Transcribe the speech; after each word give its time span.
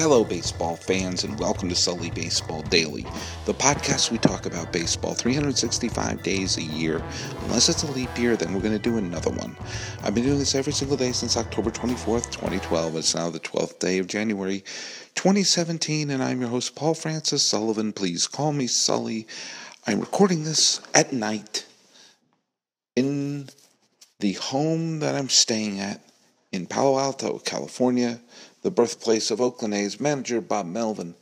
Hello, 0.00 0.24
baseball 0.24 0.76
fans, 0.76 1.24
and 1.24 1.38
welcome 1.38 1.68
to 1.68 1.74
Sully 1.74 2.10
Baseball 2.12 2.62
Daily, 2.62 3.02
the 3.44 3.52
podcast 3.52 4.10
we 4.10 4.16
talk 4.16 4.46
about 4.46 4.72
baseball 4.72 5.12
365 5.12 6.22
days 6.22 6.56
a 6.56 6.62
year. 6.62 7.02
Unless 7.42 7.68
it's 7.68 7.82
a 7.82 7.92
leap 7.92 8.18
year, 8.18 8.34
then 8.34 8.54
we're 8.54 8.62
going 8.62 8.72
to 8.72 8.78
do 8.78 8.96
another 8.96 9.28
one. 9.28 9.54
I've 10.02 10.14
been 10.14 10.24
doing 10.24 10.38
this 10.38 10.54
every 10.54 10.72
single 10.72 10.96
day 10.96 11.12
since 11.12 11.36
October 11.36 11.70
24th, 11.70 12.30
2012. 12.30 12.96
It's 12.96 13.14
now 13.14 13.28
the 13.28 13.40
12th 13.40 13.78
day 13.78 13.98
of 13.98 14.06
January 14.06 14.60
2017, 15.16 16.10
and 16.10 16.22
I'm 16.22 16.40
your 16.40 16.48
host, 16.48 16.74
Paul 16.74 16.94
Francis 16.94 17.42
Sullivan. 17.42 17.92
Please 17.92 18.26
call 18.26 18.54
me 18.54 18.68
Sully. 18.68 19.26
I'm 19.86 20.00
recording 20.00 20.44
this 20.44 20.80
at 20.94 21.12
night 21.12 21.66
in 22.96 23.50
the 24.20 24.32
home 24.32 25.00
that 25.00 25.14
I'm 25.14 25.28
staying 25.28 25.78
at 25.78 26.00
in 26.52 26.66
Palo 26.66 26.98
Alto, 26.98 27.38
California, 27.38 28.18
the 28.62 28.70
birthplace 28.70 29.30
of 29.30 29.40
Oakland 29.40 29.74
A's 29.74 30.00
manager 30.00 30.40
Bob 30.40 30.66
Melvin, 30.66 31.14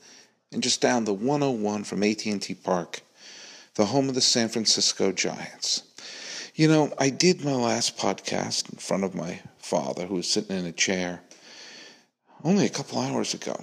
and 0.52 0.62
just 0.62 0.80
down 0.80 1.05
the 1.05 1.12
101 1.12 1.84
from 1.84 2.02
AT&T 2.02 2.55
Park, 2.62 3.01
the 3.74 3.87
home 3.87 4.09
of 4.09 4.15
the 4.15 4.20
San 4.20 4.48
Francisco 4.48 5.12
Giants. 5.12 5.82
You 6.55 6.69
know, 6.69 6.93
I 6.98 7.10
did 7.10 7.45
my 7.45 7.52
last 7.52 7.96
podcast 7.96 8.73
in 8.73 8.79
front 8.79 9.05
of 9.05 9.15
my 9.15 9.41
father, 9.59 10.06
who 10.06 10.16
was 10.16 10.29
sitting 10.29 10.56
in 10.56 10.66
a 10.66 10.73
chair, 10.73 11.20
only 12.43 12.66
a 12.66 12.70
couple 12.70 12.98
hours 12.98 13.34
ago, 13.34 13.62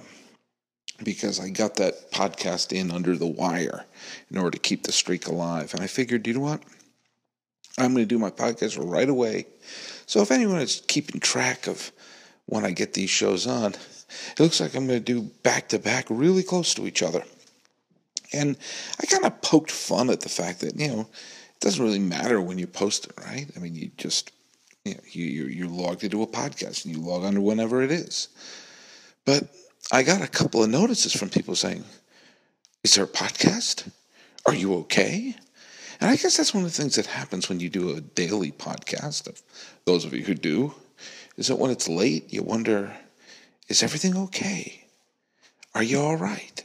because 1.02 1.38
I 1.38 1.50
got 1.50 1.74
that 1.76 2.10
podcast 2.12 2.72
in 2.72 2.90
under 2.90 3.16
the 3.16 3.26
wire 3.26 3.84
in 4.30 4.38
order 4.38 4.52
to 4.52 4.58
keep 4.58 4.84
the 4.84 4.92
streak 4.92 5.26
alive. 5.26 5.74
And 5.74 5.82
I 5.82 5.86
figured, 5.86 6.26
you 6.26 6.34
know 6.34 6.40
what? 6.40 6.62
I'm 7.78 7.92
going 7.92 8.04
to 8.04 8.06
do 8.06 8.18
my 8.18 8.30
podcast 8.30 8.78
right 8.82 9.08
away. 9.08 9.46
So 10.06 10.22
if 10.22 10.30
anyone 10.30 10.60
is 10.60 10.82
keeping 10.86 11.20
track 11.20 11.66
of 11.66 11.92
when 12.46 12.64
I 12.64 12.70
get 12.70 12.94
these 12.94 13.10
shows 13.10 13.46
on, 13.46 13.74
it 13.74 14.40
looks 14.40 14.60
like 14.60 14.74
I'm 14.74 14.86
going 14.86 15.02
to 15.02 15.04
do 15.04 15.22
back 15.42 15.68
to 15.68 15.78
back 15.78 16.06
really 16.08 16.42
close 16.42 16.74
to 16.74 16.86
each 16.86 17.02
other. 17.02 17.22
And 18.32 18.56
I 19.00 19.06
kind 19.06 19.24
of 19.24 19.40
poked 19.42 19.70
fun 19.70 20.10
at 20.10 20.20
the 20.20 20.28
fact 20.28 20.60
that, 20.60 20.78
you 20.78 20.88
know, 20.88 21.00
it 21.00 21.60
doesn't 21.60 21.84
really 21.84 21.98
matter 21.98 22.40
when 22.40 22.58
you 22.58 22.66
post 22.66 23.06
it, 23.06 23.12
right? 23.24 23.46
I 23.56 23.60
mean, 23.60 23.74
you 23.74 23.90
just, 23.96 24.32
you 24.84 24.94
know, 24.94 25.00
you, 25.10 25.24
you're, 25.24 25.50
you're 25.50 25.68
logged 25.68 26.04
into 26.04 26.22
a 26.22 26.26
podcast 26.26 26.84
and 26.84 26.94
you 26.94 27.00
log 27.00 27.24
on 27.24 27.34
to 27.34 27.40
whenever 27.40 27.82
it 27.82 27.90
is. 27.90 28.28
But 29.24 29.44
I 29.92 30.02
got 30.02 30.22
a 30.22 30.28
couple 30.28 30.62
of 30.62 30.70
notices 30.70 31.12
from 31.12 31.30
people 31.30 31.54
saying, 31.54 31.84
Is 32.84 32.94
there 32.94 33.04
a 33.04 33.08
podcast? 33.08 33.90
Are 34.46 34.54
you 34.54 34.74
okay? 34.74 35.34
And 36.00 36.10
I 36.10 36.16
guess 36.16 36.36
that's 36.36 36.54
one 36.54 36.64
of 36.64 36.70
the 36.70 36.76
things 36.76 36.96
that 36.96 37.06
happens 37.06 37.48
when 37.48 37.58
you 37.58 37.70
do 37.70 37.96
a 37.96 38.00
daily 38.00 38.52
podcast, 38.52 39.26
of 39.26 39.42
those 39.86 40.04
of 40.04 40.12
you 40.12 40.22
who 40.22 40.34
do, 40.34 40.74
is 41.36 41.48
that 41.48 41.56
when 41.56 41.70
it's 41.70 41.88
late, 41.88 42.32
you 42.32 42.42
wonder, 42.42 42.92
is 43.68 43.82
everything 43.82 44.16
okay? 44.16 44.84
Are 45.74 45.82
you 45.82 46.00
all 46.00 46.16
right? 46.16 46.64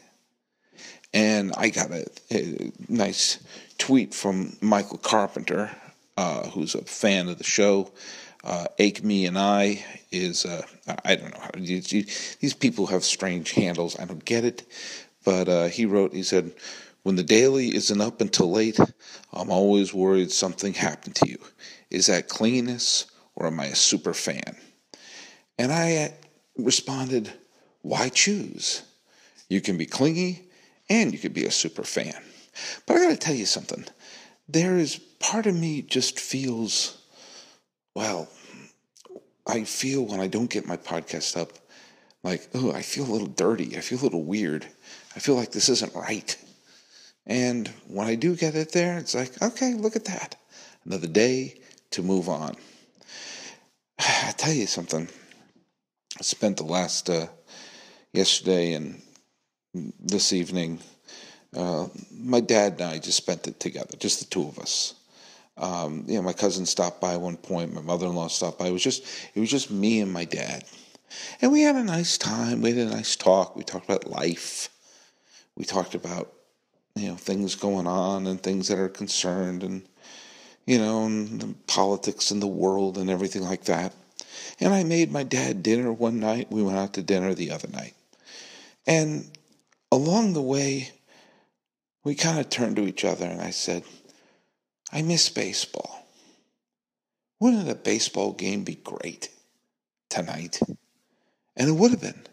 And 1.14 1.52
I 1.58 1.70
got 1.70 1.92
a, 1.92 2.06
a 2.32 2.72
nice 2.88 3.40
tweet 3.78 4.14
from 4.14 4.56
Michael 4.62 4.98
Carpenter, 4.98 5.72
uh, 6.16 6.48
who's 6.50 6.76
a 6.76 6.84
fan 6.84 7.28
of 7.28 7.38
the 7.38 7.44
show. 7.44 7.92
Uh, 8.44 8.66
Ake 8.80 9.04
Me 9.04 9.26
and 9.26 9.38
I 9.38 9.86
is, 10.12 10.46
uh, 10.46 10.64
I 11.06 11.16
don't 11.16 11.34
know 11.34 11.40
how 11.42 11.50
to, 11.50 11.60
these 11.60 12.54
people 12.54 12.88
have 12.88 13.04
strange 13.04 13.52
handles. 13.52 14.00
I 14.00 14.06
don't 14.06 14.24
get 14.24 14.46
it. 14.46 14.64
But 15.24 15.50
uh, 15.50 15.66
he 15.66 15.86
wrote, 15.86 16.14
he 16.14 16.24
said, 16.24 16.52
when 17.04 17.16
the 17.16 17.24
daily 17.24 17.76
isn't 17.76 18.02
up 18.02 18.22
until 18.22 18.52
late, 18.52 18.80
I'm 19.34 19.52
always 19.52 19.94
worried 19.94 20.32
something 20.32 20.74
happened 20.74 21.16
to 21.16 21.30
you. 21.30 21.38
Is 21.90 22.08
that 22.08 22.30
cleanness 22.30 23.06
or 23.42 23.48
am 23.48 23.60
I 23.60 23.66
a 23.66 23.76
super 23.76 24.14
fan? 24.14 24.56
And 25.58 25.72
I 25.72 26.14
responded, 26.58 27.34
Why 27.82 28.10
choose? 28.10 28.84
You 29.50 29.62
can 29.62 29.78
be 29.78 29.88
clingy 29.88 30.44
and 30.90 31.12
you 31.12 31.18
could 31.18 31.34
be 31.34 31.46
a 31.46 31.52
super 31.52 31.84
fan. 31.84 32.22
But 32.86 32.98
I 32.98 33.00
got 33.00 33.10
to 33.10 33.18
tell 33.18 33.34
you 33.34 33.48
something. 33.48 33.84
There 34.48 34.78
is 34.78 34.98
part 35.20 35.48
of 35.48 35.56
me 35.56 35.82
just 35.82 36.20
feels, 36.20 37.02
well, 37.96 38.30
I 39.48 39.64
feel 39.64 40.06
when 40.06 40.20
I 40.20 40.28
don't 40.28 40.50
get 40.50 40.68
my 40.68 40.78
podcast 40.78 41.36
up, 41.36 41.54
like, 42.24 42.48
oh, 42.54 42.72
I 42.72 42.84
feel 42.84 43.06
a 43.06 43.12
little 43.12 43.28
dirty. 43.28 43.76
I 43.76 43.82
feel 43.82 44.00
a 44.02 44.04
little 44.04 44.24
weird. 44.24 44.68
I 45.16 45.20
feel 45.20 45.36
like 45.36 45.52
this 45.52 45.70
isn't 45.70 45.96
right. 45.96 46.38
And 47.26 47.68
when 47.88 48.06
I 48.06 48.14
do 48.14 48.36
get 48.36 48.54
it 48.56 48.72
there, 48.72 49.00
it's 49.00 49.16
like, 49.16 49.42
okay, 49.42 49.74
look 49.74 49.96
at 49.96 50.06
that. 50.06 50.36
Another 50.86 51.08
day 51.08 51.60
to 51.92 52.04
move 52.04 52.30
on. 52.30 52.56
I 54.28 54.34
tell 54.36 54.54
you 54.54 54.66
something. 54.66 55.08
I 56.20 56.24
spent 56.24 56.58
the 56.58 56.64
last 56.64 57.10
uh, 57.10 57.28
yesterday 58.14 58.74
and 58.74 59.00
this 60.00 60.34
evening. 60.34 60.80
Uh, 61.56 61.88
my 62.12 62.40
dad 62.40 62.74
and 62.74 62.82
I 62.82 62.98
just 62.98 63.18
spent 63.18 63.48
it 63.48 63.60
together, 63.60 63.96
just 63.98 64.20
the 64.20 64.26
two 64.26 64.48
of 64.48 64.58
us. 64.58 64.96
Um, 65.58 66.06
you 66.08 66.16
know, 66.16 66.24
my 66.24 66.34
cousin 66.34 66.66
stopped 66.66 67.00
by 67.00 67.16
one 67.18 67.38
point. 67.38 67.74
My 67.74 67.82
mother-in-law 67.82 68.30
stopped 68.30 68.58
by. 68.58 68.68
It 68.68 68.72
was 68.72 68.84
just, 68.84 69.04
it 69.36 69.40
was 69.40 69.52
just 69.52 69.70
me 69.70 70.00
and 70.02 70.12
my 70.12 70.26
dad, 70.26 70.64
and 71.42 71.52
we 71.52 71.62
had 71.62 71.76
a 71.76 71.84
nice 71.84 72.18
time. 72.18 72.62
We 72.62 72.72
had 72.72 72.88
a 72.88 72.96
nice 72.96 73.16
talk. 73.16 73.56
We 73.56 73.64
talked 73.64 73.86
about 73.86 74.10
life. 74.10 74.70
We 75.56 75.66
talked 75.66 75.94
about 75.94 76.34
you 76.96 77.10
know 77.10 77.16
things 77.16 77.54
going 77.54 77.86
on 77.86 78.26
and 78.26 78.42
things 78.42 78.70
that 78.70 78.80
are 78.80 78.90
concerned 78.90 79.62
and 79.62 79.84
you 80.66 80.78
know 80.78 81.06
and 81.06 81.68
politics 81.68 82.32
in 82.32 82.40
the 82.40 82.48
world 82.48 82.98
and 82.98 83.10
everything 83.10 83.44
like 83.44 83.64
that. 83.66 83.94
And 84.60 84.74
i 84.74 84.84
made 84.84 85.12
my 85.12 85.24
dad 85.24 85.64
dinner 85.64 85.92
one 85.92 86.20
night. 86.20 86.52
We 86.52 86.64
went 86.64 86.78
out 86.78 86.94
to 86.94 87.02
dinner 87.02 87.34
the 87.34 87.52
other 87.52 87.68
night. 87.68 87.94
And 88.86 89.30
along 89.92 90.34
the 90.34 90.42
way 90.42 90.92
we 92.04 92.16
kind 92.16 92.40
of 92.40 92.50
turned 92.50 92.76
to 92.78 92.88
each 92.88 93.06
other 93.06 93.26
and 93.26 93.42
i 93.42 93.52
said 93.52 93.84
i 94.92 95.02
miss 95.02 95.30
baseball. 95.30 96.06
Wouldn't 97.40 97.70
a 97.70 97.76
baseball 97.76 98.34
game 98.34 98.64
be 98.64 98.76
great 98.76 99.30
tonight? 100.10 100.60
And 101.56 101.70
it 101.70 101.74
would 101.74 101.92
have 101.92 102.02
been. 102.02 102.28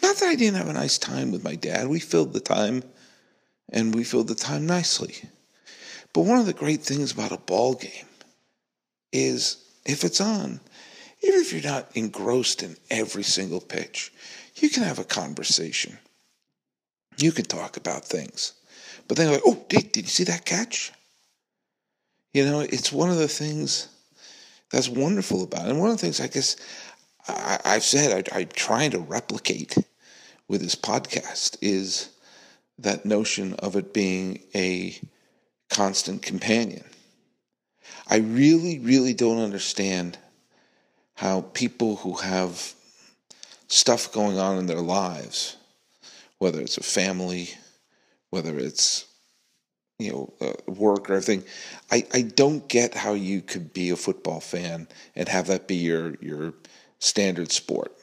Not 0.00 0.16
that 0.16 0.28
i 0.28 0.36
didn't 0.36 0.56
have 0.56 0.68
a 0.68 0.72
nice 0.72 0.98
time 0.98 1.32
with 1.32 1.42
my 1.42 1.56
dad. 1.56 1.88
We 1.88 1.98
filled 1.98 2.32
the 2.32 2.40
time 2.40 2.84
and 3.70 3.94
we 3.94 4.04
filled 4.04 4.28
the 4.28 4.34
time 4.34 4.66
nicely. 4.66 5.16
But 6.14 6.22
one 6.22 6.38
of 6.38 6.46
the 6.46 6.54
great 6.54 6.82
things 6.82 7.12
about 7.12 7.32
a 7.32 7.36
ball 7.36 7.74
game 7.74 8.06
is 9.12 9.58
if 9.84 10.04
it's 10.04 10.20
on, 10.20 10.60
even 11.22 11.40
if 11.40 11.52
you're 11.52 11.70
not 11.70 11.90
engrossed 11.94 12.62
in 12.62 12.76
every 12.90 13.24
single 13.24 13.60
pitch, 13.60 14.12
you 14.56 14.70
can 14.70 14.84
have 14.84 14.98
a 14.98 15.04
conversation. 15.04 15.98
You 17.18 17.32
can 17.32 17.44
talk 17.44 17.76
about 17.76 18.04
things. 18.04 18.52
But 19.08 19.16
then, 19.16 19.32
like, 19.32 19.42
oh, 19.44 19.64
did, 19.68 19.92
did 19.92 20.04
you 20.04 20.10
see 20.10 20.24
that 20.24 20.44
catch? 20.44 20.92
You 22.32 22.44
know, 22.44 22.60
it's 22.60 22.92
one 22.92 23.10
of 23.10 23.18
the 23.18 23.28
things 23.28 23.88
that's 24.70 24.88
wonderful 24.88 25.42
about 25.42 25.66
it. 25.66 25.70
And 25.70 25.80
one 25.80 25.90
of 25.90 25.96
the 25.96 26.02
things 26.02 26.20
I 26.20 26.28
guess 26.28 26.56
I, 27.28 27.58
have 27.64 27.82
said 27.82 28.28
I, 28.32 28.38
I'm 28.38 28.48
trying 28.48 28.92
to 28.92 28.98
replicate 28.98 29.76
with 30.48 30.60
this 30.60 30.74
podcast 30.74 31.56
is 31.60 32.10
that 32.78 33.04
notion 33.04 33.54
of 33.54 33.76
it 33.76 33.94
being 33.94 34.40
a 34.54 34.98
constant 35.74 36.22
companion. 36.22 36.84
I 38.06 38.18
really, 38.18 38.78
really 38.78 39.12
don't 39.12 39.42
understand 39.42 40.18
how 41.16 41.42
people 41.52 41.96
who 41.96 42.14
have 42.14 42.74
stuff 43.66 44.12
going 44.12 44.38
on 44.38 44.58
in 44.58 44.66
their 44.66 44.80
lives, 44.80 45.56
whether 46.38 46.60
it's 46.60 46.78
a 46.78 46.82
family, 46.82 47.50
whether 48.30 48.56
it's 48.56 49.06
you 49.98 50.12
know 50.12 50.32
uh, 50.40 50.70
work 50.70 51.10
or 51.10 51.14
everything, 51.14 51.44
I, 51.90 52.06
I 52.12 52.22
don't 52.22 52.68
get 52.68 52.94
how 52.94 53.14
you 53.14 53.40
could 53.40 53.72
be 53.72 53.90
a 53.90 53.96
football 53.96 54.40
fan 54.40 54.86
and 55.16 55.28
have 55.28 55.48
that 55.48 55.66
be 55.66 55.76
your 55.76 56.14
your 56.20 56.54
standard 57.00 57.50
sport 57.52 57.96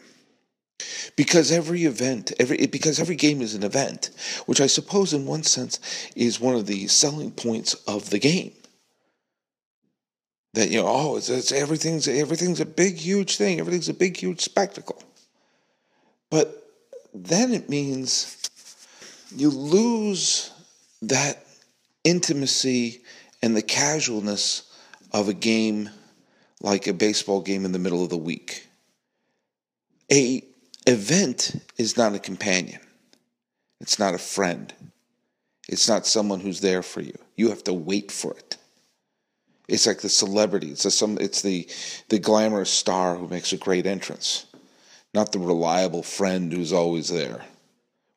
because 1.15 1.51
every 1.51 1.85
event 1.85 2.31
every 2.39 2.67
because 2.67 2.99
every 2.99 3.15
game 3.15 3.41
is 3.41 3.53
an 3.55 3.63
event 3.63 4.09
which 4.45 4.61
i 4.61 4.67
suppose 4.67 5.13
in 5.13 5.25
one 5.25 5.43
sense 5.43 5.79
is 6.15 6.39
one 6.39 6.55
of 6.55 6.65
the 6.65 6.87
selling 6.87 7.31
points 7.31 7.73
of 7.87 8.09
the 8.09 8.19
game. 8.19 8.53
That 10.53 10.69
you 10.69 10.81
know 10.81 10.87
oh 10.87 11.17
it's, 11.17 11.29
it's 11.29 11.51
everything's 11.51 12.07
everything's 12.07 12.59
a 12.59 12.65
big 12.65 12.97
huge 12.97 13.37
thing. 13.37 13.59
Everything's 13.59 13.89
a 13.89 13.93
big 13.93 14.17
huge 14.17 14.41
spectacle. 14.41 15.01
But 16.29 16.63
then 17.13 17.53
it 17.53 17.69
means 17.69 18.37
you 19.35 19.49
lose 19.49 20.51
that 21.01 21.45
intimacy 22.03 23.01
and 23.41 23.55
the 23.55 23.61
casualness 23.61 24.63
of 25.13 25.29
a 25.29 25.33
game 25.33 25.89
like 26.61 26.87
a 26.87 26.93
baseball 26.93 27.41
game 27.41 27.65
in 27.65 27.71
the 27.71 27.79
middle 27.79 28.03
of 28.03 28.09
the 28.09 28.17
week. 28.17 28.67
A 30.11 30.43
event 30.87 31.55
is 31.77 31.97
not 31.97 32.15
a 32.15 32.19
companion. 32.19 32.81
It's 33.79 33.99
not 33.99 34.13
a 34.15 34.19
friend. 34.19 34.73
It's 35.69 35.87
not 35.87 36.05
someone 36.07 36.39
who's 36.39 36.61
there 36.61 36.83
for 36.83 37.01
you. 37.01 37.17
You 37.35 37.49
have 37.49 37.63
to 37.65 37.73
wait 37.73 38.11
for 38.11 38.33
it. 38.33 38.57
It's 39.67 39.87
like 39.87 40.01
the 40.01 40.09
celebrity. 40.09 40.71
It's 40.71 40.85
a, 40.85 40.91
some. 40.91 41.17
It's 41.19 41.41
the 41.41 41.67
the 42.09 42.19
glamorous 42.19 42.69
star 42.69 43.15
who 43.15 43.27
makes 43.27 43.53
a 43.53 43.57
great 43.57 43.85
entrance, 43.85 44.45
not 45.13 45.31
the 45.31 45.39
reliable 45.39 46.03
friend 46.03 46.51
who's 46.51 46.73
always 46.73 47.09
there. 47.09 47.41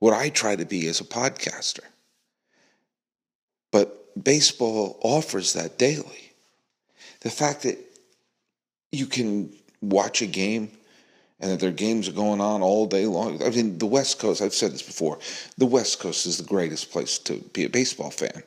what 0.05 0.13
I 0.13 0.29
try 0.29 0.55
to 0.55 0.67
be 0.67 0.87
as 0.89 1.01
a 1.01 1.05
podcaster. 1.05 1.81
But 3.73 4.23
baseball 4.23 4.99
offers 5.03 5.55
that 5.55 5.79
daily. 5.79 6.33
The 7.21 7.31
fact 7.31 7.63
that 7.63 7.79
you 8.93 9.07
can 9.07 9.51
watch 9.81 10.21
a 10.21 10.27
game 10.27 10.71
and 11.41 11.51
that 11.51 11.61
their 11.61 11.73
games 11.73 12.09
are 12.09 12.13
going 12.13 12.41
on 12.41 12.63
all 12.63 12.87
day 12.87 13.07
long. 13.07 13.43
I 13.43 13.51
mean, 13.51 13.79
the 13.79 13.87
West 13.87 14.19
Coast, 14.19 14.41
I've 14.41 14.55
said 14.55 14.73
this 14.73 14.83
before, 14.83 15.19
the 15.59 15.67
West 15.67 16.01
Coast 16.01 16.27
is 16.27 16.39
the 16.39 16.45
greatest 16.45 16.91
place 16.91 17.19
to 17.21 17.39
be 17.53 17.65
a 17.65 17.69
baseball 17.69 18.11
fan. 18.11 18.43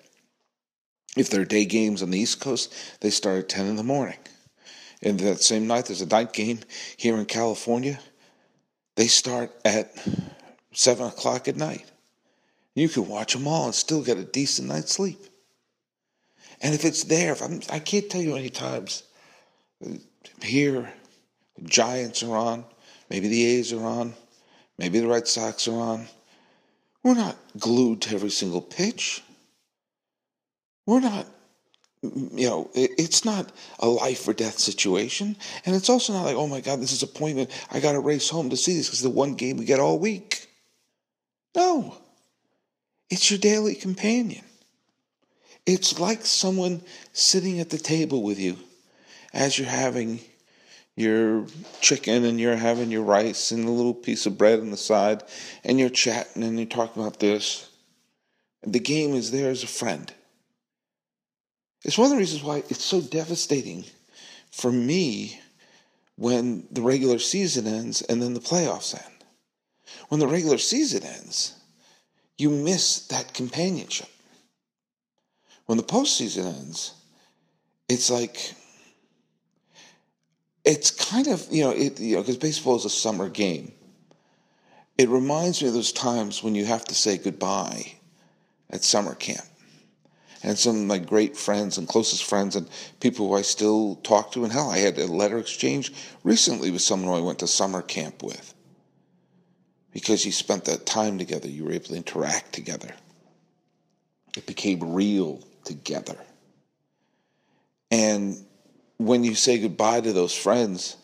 If 1.15 1.29
there 1.29 1.41
are 1.41 1.45
day 1.45 1.65
games 1.65 2.01
on 2.01 2.11
the 2.11 2.19
East 2.19 2.39
Coast, 2.39 2.73
they 3.01 3.09
start 3.09 3.39
at 3.39 3.49
10 3.49 3.67
in 3.67 3.75
the 3.75 3.83
morning. 3.83 4.17
And 5.01 5.19
that 5.19 5.41
same 5.41 5.67
night, 5.67 5.85
there's 5.85 6.01
a 6.01 6.07
night 6.07 6.33
game 6.33 6.59
here 6.95 7.17
in 7.17 7.25
California. 7.25 7.99
They 8.95 9.07
start 9.07 9.51
at 9.63 9.91
7 10.73 11.07
o'clock 11.07 11.47
at 11.47 11.55
night. 11.55 11.85
You 12.73 12.89
can 12.89 13.07
watch 13.07 13.33
them 13.33 13.47
all 13.47 13.65
and 13.65 13.75
still 13.75 14.03
get 14.03 14.17
a 14.17 14.23
decent 14.23 14.67
night's 14.67 14.93
sleep. 14.93 15.19
And 16.61 16.73
if 16.73 16.85
it's 16.85 17.03
there, 17.03 17.33
if 17.33 17.41
I'm, 17.41 17.61
I 17.71 17.79
can't 17.79 18.09
tell 18.09 18.21
you 18.21 18.29
how 18.29 18.35
many 18.35 18.49
times 18.49 19.03
uh, 19.85 19.93
here, 20.41 20.91
Giants 21.63 22.23
are 22.23 22.35
on, 22.35 22.65
maybe 23.09 23.27
the 23.27 23.45
A's 23.45 23.73
are 23.73 23.85
on, 23.85 24.13
maybe 24.77 24.99
the 24.99 25.07
Red 25.07 25.27
Sox 25.27 25.67
are 25.67 25.79
on. 25.79 26.07
We're 27.03 27.13
not 27.13 27.37
glued 27.57 28.01
to 28.03 28.15
every 28.15 28.31
single 28.31 28.61
pitch. 28.61 29.23
We're 30.85 30.99
not 30.99 31.27
you 32.13 32.47
know, 32.47 32.69
it's 32.73 33.25
not 33.25 33.51
a 33.79 33.87
life 33.87 34.27
or 34.27 34.33
death 34.33 34.59
situation. 34.59 35.35
And 35.65 35.75
it's 35.75 35.89
also 35.89 36.13
not 36.13 36.25
like, 36.25 36.35
oh 36.35 36.47
my 36.47 36.61
God, 36.61 36.79
this 36.79 36.91
is 36.91 37.03
appointment. 37.03 37.49
I 37.71 37.79
got 37.79 37.93
to 37.93 37.99
race 37.99 38.29
home 38.29 38.49
to 38.51 38.57
see 38.57 38.75
this 38.75 38.87
because 38.87 39.01
the 39.01 39.09
one 39.09 39.33
game 39.33 39.57
we 39.57 39.65
get 39.65 39.79
all 39.79 39.97
week. 39.97 40.47
No, 41.55 41.97
it's 43.09 43.31
your 43.31 43.39
daily 43.39 43.73
companion. 43.73 44.43
It's 45.65 45.99
like 45.99 46.25
someone 46.25 46.81
sitting 47.13 47.59
at 47.59 47.71
the 47.71 47.77
table 47.77 48.21
with 48.21 48.39
you 48.39 48.57
as 49.33 49.57
you're 49.57 49.67
having 49.67 50.19
your 50.97 51.45
chicken 51.79 52.25
and 52.25 52.39
you're 52.39 52.55
having 52.55 52.89
your 52.89 53.03
rice 53.03 53.51
and 53.51 53.65
a 53.65 53.71
little 53.71 53.93
piece 53.93 54.25
of 54.25 54.37
bread 54.37 54.59
on 54.59 54.71
the 54.71 54.77
side 54.77 55.23
and 55.63 55.79
you're 55.79 55.89
chatting 55.89 56.43
and 56.43 56.57
you're 56.57 56.65
talking 56.65 57.01
about 57.01 57.19
this. 57.19 57.69
The 58.63 58.79
game 58.79 59.13
is 59.13 59.29
there 59.29 59.51
as 59.51 59.63
a 59.63 59.67
friend. 59.67 60.11
It's 61.85 61.99
one 61.99 62.05
of 62.05 62.11
the 62.11 62.17
reasons 62.17 62.43
why 62.43 62.63
it's 62.69 62.83
so 62.83 62.99
devastating 62.99 63.85
for 64.51 64.71
me 64.71 65.39
when 66.15 66.67
the 66.71 66.81
regular 66.81 67.19
season 67.19 67.67
ends 67.67 68.01
and 68.01 68.19
then 68.19 68.33
the 68.33 68.39
playoffs 68.39 68.95
end. 68.95 69.23
When 70.09 70.19
the 70.19 70.27
regular 70.27 70.57
season 70.57 71.03
ends, 71.03 71.53
you 72.39 72.49
miss 72.49 73.05
that 73.07 73.35
companionship. 73.35 74.09
When 75.67 75.77
the 75.77 75.83
postseason 75.83 76.45
ends, 76.45 76.93
it's 77.87 78.09
like 78.09 78.55
it's 80.67 80.91
kind 80.91 81.27
of 81.27 81.47
you 81.49 81.63
know 81.63 81.71
it 81.71 81.99
you 81.99 82.15
know 82.15 82.21
because 82.21 82.37
baseball 82.37 82.75
is 82.75 82.85
a 82.85 82.89
summer 82.89 83.29
game. 83.29 83.71
It 84.97 85.09
reminds 85.09 85.61
me 85.61 85.69
of 85.69 85.73
those 85.73 85.91
times 85.91 86.43
when 86.43 86.55
you 86.55 86.65
have 86.65 86.83
to 86.85 86.95
say 86.95 87.17
goodbye 87.17 87.93
at 88.69 88.83
summer 88.83 89.15
camp 89.15 89.45
and 90.43 90.57
some 90.57 90.75
of 90.75 90.81
my 90.83 90.97
great 90.97 91.37
friends 91.37 91.77
and 91.77 91.87
closest 91.87 92.23
friends 92.23 92.55
and 92.55 92.67
people 92.99 93.27
who 93.27 93.35
I 93.35 93.43
still 93.43 93.95
talk 93.97 94.31
to. 94.31 94.43
And 94.43 94.51
hell, 94.51 94.71
I 94.71 94.79
had 94.79 94.97
a 94.97 95.05
letter 95.05 95.37
exchange 95.37 95.93
recently 96.23 96.71
with 96.71 96.81
someone 96.81 97.09
who 97.09 97.17
I 97.17 97.25
went 97.25 97.39
to 97.39 97.47
summer 97.47 97.81
camp 97.81 98.23
with. 98.23 98.53
Because 99.91 100.25
you 100.25 100.31
spent 100.31 100.65
that 100.65 100.85
time 100.85 101.17
together, 101.17 101.47
you 101.47 101.63
were 101.63 101.71
able 101.71 101.85
to 101.85 101.95
interact 101.95 102.53
together. 102.53 102.89
It 104.35 104.45
became 104.45 104.93
real 104.93 105.41
together. 105.63 106.17
And 107.91 108.46
when 108.97 109.23
you 109.23 109.35
say 109.35 109.59
goodbye 109.59 110.01
to 110.01 110.13
those 110.13 110.35
friends, 110.35 110.97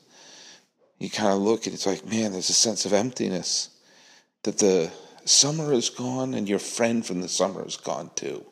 you 0.99 1.09
kind 1.09 1.33
of 1.33 1.39
look 1.39 1.65
and 1.65 1.73
it's 1.73 1.85
like, 1.85 2.05
man, 2.05 2.31
there's 2.31 2.49
a 2.49 2.53
sense 2.53 2.85
of 2.85 2.93
emptiness 2.93 3.69
that 4.43 4.57
the 4.57 4.91
summer 5.25 5.73
is 5.73 5.89
gone 5.89 6.33
and 6.33 6.49
your 6.49 6.59
friend 6.59 7.05
from 7.05 7.21
the 7.21 7.27
summer 7.27 7.65
is 7.65 7.77
gone 7.77 8.09
too 8.15 8.45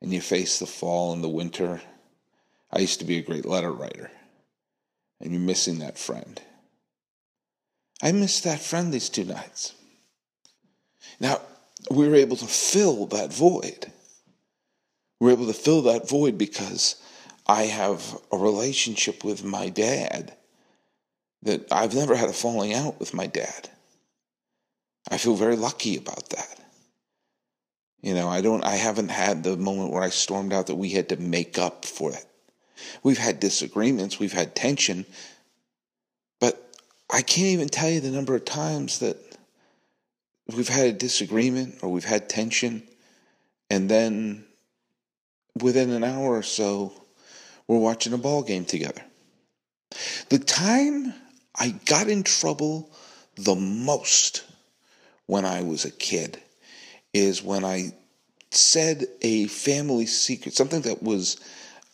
and 0.00 0.12
you 0.12 0.20
face 0.20 0.58
the 0.58 0.66
fall 0.66 1.12
and 1.12 1.22
the 1.22 1.28
winter. 1.28 1.80
I 2.70 2.80
used 2.80 3.00
to 3.00 3.06
be 3.06 3.18
a 3.18 3.22
great 3.22 3.46
letter 3.46 3.72
writer, 3.72 4.10
and 5.20 5.32
you're 5.32 5.40
missing 5.40 5.78
that 5.78 5.98
friend. 5.98 6.40
I 8.02 8.12
missed 8.12 8.44
that 8.44 8.60
friend 8.60 8.92
these 8.92 9.08
two 9.08 9.24
nights. 9.24 9.74
Now, 11.18 11.40
we 11.90 12.08
were 12.08 12.16
able 12.16 12.36
to 12.36 12.46
fill 12.46 13.06
that 13.06 13.32
void. 13.32 13.90
We 15.18 15.26
were 15.26 15.32
able 15.32 15.46
to 15.46 15.54
fill 15.54 15.82
that 15.82 16.08
void 16.08 16.36
because 16.36 16.96
I 17.46 17.64
have 17.64 18.18
a 18.32 18.36
relationship 18.36 19.22
with 19.24 19.44
my 19.44 19.68
dad 19.68 20.34
that 21.42 21.72
I've 21.72 21.94
never 21.94 22.16
had 22.16 22.28
a 22.28 22.32
falling 22.32 22.74
out 22.74 22.98
with 22.98 23.14
my 23.14 23.26
dad. 23.26 23.70
I 25.08 25.18
feel 25.18 25.36
very 25.36 25.56
lucky 25.56 25.96
about 25.96 26.30
that. 26.30 26.58
You 28.02 28.14
know, 28.14 28.28
I 28.28 28.40
don't, 28.40 28.64
I 28.64 28.76
haven't 28.76 29.10
had 29.10 29.42
the 29.42 29.56
moment 29.56 29.92
where 29.92 30.02
I 30.02 30.10
stormed 30.10 30.52
out 30.52 30.66
that 30.66 30.74
we 30.74 30.90
had 30.90 31.08
to 31.10 31.16
make 31.16 31.58
up 31.58 31.84
for 31.84 32.12
it. 32.12 32.24
We've 33.02 33.18
had 33.18 33.40
disagreements, 33.40 34.18
we've 34.18 34.32
had 34.32 34.54
tension, 34.54 35.06
but 36.40 36.76
I 37.10 37.22
can't 37.22 37.48
even 37.48 37.68
tell 37.68 37.88
you 37.88 38.00
the 38.00 38.10
number 38.10 38.34
of 38.34 38.44
times 38.44 38.98
that 38.98 39.16
we've 40.54 40.68
had 40.68 40.86
a 40.86 40.92
disagreement 40.92 41.78
or 41.82 41.88
we've 41.88 42.04
had 42.04 42.28
tension, 42.28 42.82
and 43.70 43.88
then 43.88 44.44
within 45.60 45.90
an 45.90 46.04
hour 46.04 46.36
or 46.36 46.42
so, 46.42 46.92
we're 47.68 47.78
watching 47.78 48.12
a 48.12 48.18
ball 48.18 48.42
game 48.42 48.64
together. 48.64 49.02
The 50.28 50.38
time 50.38 51.14
I 51.54 51.70
got 51.86 52.08
in 52.08 52.22
trouble 52.22 52.90
the 53.36 53.54
most 53.54 54.44
when 55.26 55.44
I 55.44 55.62
was 55.62 55.84
a 55.84 55.90
kid 55.90 56.40
is 57.12 57.42
when 57.42 57.64
I 57.64 57.92
said 58.50 59.06
a 59.22 59.46
family 59.48 60.06
secret, 60.06 60.54
something 60.54 60.82
that 60.82 61.02
was 61.02 61.38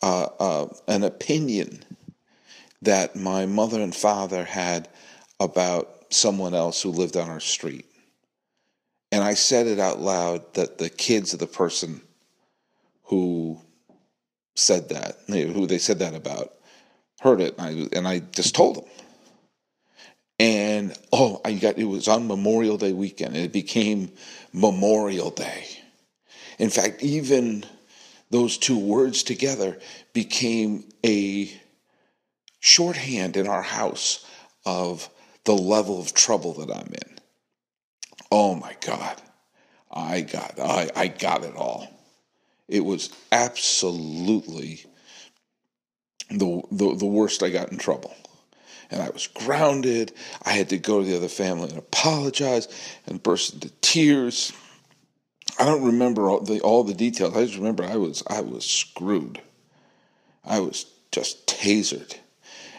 uh, 0.03 0.29
uh, 0.39 0.69
an 0.89 1.05
opinion 1.05 1.83
that 2.83 3.17
my 3.17 3.47
mother 3.47 3.81
and 3.81 3.95
father 3.95 4.45
had 4.45 4.89
about 5.39 6.07
someone 6.11 6.55
else 6.55 6.83
who 6.83 6.91
lived 6.91 7.17
on 7.17 7.29
our 7.29 7.41
street. 7.41 7.87
And 9.11 9.23
I 9.23 9.35
said 9.35 9.67
it 9.67 9.79
out 9.79 10.00
loud 10.00 10.55
that 10.55 10.79
the 10.79 10.91
kids 10.91 11.33
of 11.33 11.38
the 11.38 11.47
person 11.47 12.00
who 13.05 13.61
said 14.54 14.88
that, 14.90 15.18
who 15.28 15.66
they 15.66 15.78
said 15.78 15.99
that 16.00 16.14
about, 16.14 16.52
heard 17.21 17.40
it, 17.40 17.56
and 17.59 17.66
I, 17.92 17.97
and 17.97 18.09
I 18.09 18.18
just 18.21 18.54
told 18.54 18.76
them. 18.76 18.85
And 20.38 20.99
oh, 21.12 21.40
I 21.44 21.54
got 21.54 21.78
it 21.78 21.85
was 21.85 22.09
on 22.09 22.26
Memorial 22.26 22.76
Day 22.76 22.92
weekend. 22.92 23.37
It 23.37 23.52
became 23.52 24.11
Memorial 24.52 25.30
Day. 25.30 25.66
In 26.59 26.68
fact, 26.68 27.02
even 27.02 27.64
those 28.30 28.59
two 28.59 28.78
words 28.78 29.23
together 29.23 29.78
became 30.12 30.85
a 31.04 31.52
shorthand 32.61 33.37
in 33.37 33.47
our 33.47 33.62
house 33.62 34.26
of 34.64 35.09
the 35.44 35.54
level 35.54 36.00
of 36.00 36.14
trouble 36.14 36.54
that 36.54 36.75
I'm 36.75 36.88
in. 36.92 37.18
Oh 38.30 38.54
my 38.54 38.75
God. 38.80 39.21
I 39.92 40.23
got 40.23 40.59
I, 40.59 40.90
I 40.97 41.09
got 41.09 41.44
it 41.44 41.54
all. 41.54 41.87
It 42.73 42.87
was 42.87 43.11
absolutely 43.31 44.87
the, 46.31 46.62
the 46.71 46.95
the 46.95 47.07
worst 47.07 47.43
I 47.43 47.50
got 47.50 47.71
in 47.71 47.76
trouble 47.76 48.14
and 48.91 49.02
I 49.02 49.11
was 49.11 49.26
grounded. 49.26 50.12
I 50.43 50.52
had 50.52 50.71
to 50.71 50.79
go 50.79 51.02
to 51.02 51.07
the 51.07 51.17
other 51.19 51.29
family 51.29 51.69
and 51.69 51.76
apologize 51.76 52.69
and 53.07 53.23
burst 53.23 53.52
into 53.52 53.69
tears. 53.83 54.55
I 55.59 55.67
don't 55.67 55.85
remember 55.85 56.31
all 56.31 56.41
the 56.41 56.61
all 56.61 56.83
the 56.83 56.95
details. 56.95 57.37
I 57.37 57.45
just 57.45 57.59
remember 57.59 57.85
I 57.85 57.97
was 57.97 58.23
I 58.26 58.41
was 58.41 58.64
screwed. 58.64 59.43
I 60.43 60.61
was 60.61 60.87
just 61.11 61.47
tasered. 61.47 62.17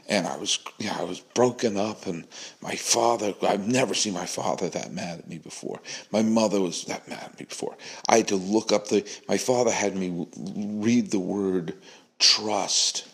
And 0.08 0.28
I 0.28 0.38
was 0.38 0.60
yeah, 0.80 0.98
I 1.00 1.04
was 1.04 1.20
broken 1.20 1.78
up 1.78 2.08
and 2.08 2.28
my 2.62 2.76
father 2.76 3.34
I've 3.42 3.68
never 3.68 3.94
seen 3.94 4.14
my 4.14 4.26
father 4.26 4.70
that 4.70 4.92
mad 4.92 5.20
at 5.20 5.30
me 5.30 5.38
before. 5.38 5.80
My 6.12 6.22
mother 6.22 6.60
was 6.60 6.84
that 6.86 7.08
mad 7.08 7.24
at 7.24 7.40
me 7.40 7.46
before. 7.46 7.76
I 8.10 8.18
had 8.18 8.28
to 8.30 8.36
look 8.36 8.72
up 8.72 8.88
the 8.88 9.08
my 9.28 9.38
father 9.38 9.72
had 9.72 9.96
me 9.96 10.28
read 10.38 11.12
the 11.12 11.20
word 11.20 11.76
trust 12.20 13.06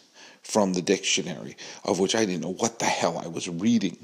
from 0.41 0.73
the 0.73 0.81
dictionary, 0.81 1.55
of 1.83 1.99
which 1.99 2.15
I 2.15 2.25
didn't 2.25 2.41
know 2.41 2.53
what 2.53 2.79
the 2.79 2.85
hell 2.85 3.19
I 3.19 3.27
was 3.27 3.47
reading. 3.47 3.97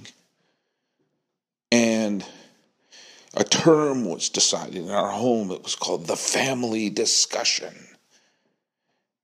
And 1.71 2.23
a 3.33 3.43
term 3.43 4.05
was 4.05 4.29
decided 4.29 4.75
in 4.75 4.91
our 4.91 5.09
home. 5.09 5.51
It 5.51 5.63
was 5.63 5.75
called 5.75 6.07
the 6.07 6.15
family 6.15 6.89
discussion. 6.89 7.73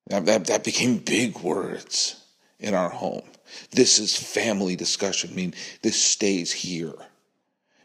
That, 0.07 0.25
that, 0.25 0.47
that 0.47 0.63
became 0.63 0.97
big 0.97 1.39
words 1.39 2.21
in 2.59 2.73
our 2.73 2.89
home. 2.89 3.23
This 3.71 3.99
is 3.99 4.15
family 4.15 4.75
discussion, 4.75 5.31
I 5.31 5.35
mean, 5.35 5.53
this 5.81 6.01
stays 6.01 6.51
here. 6.51 6.93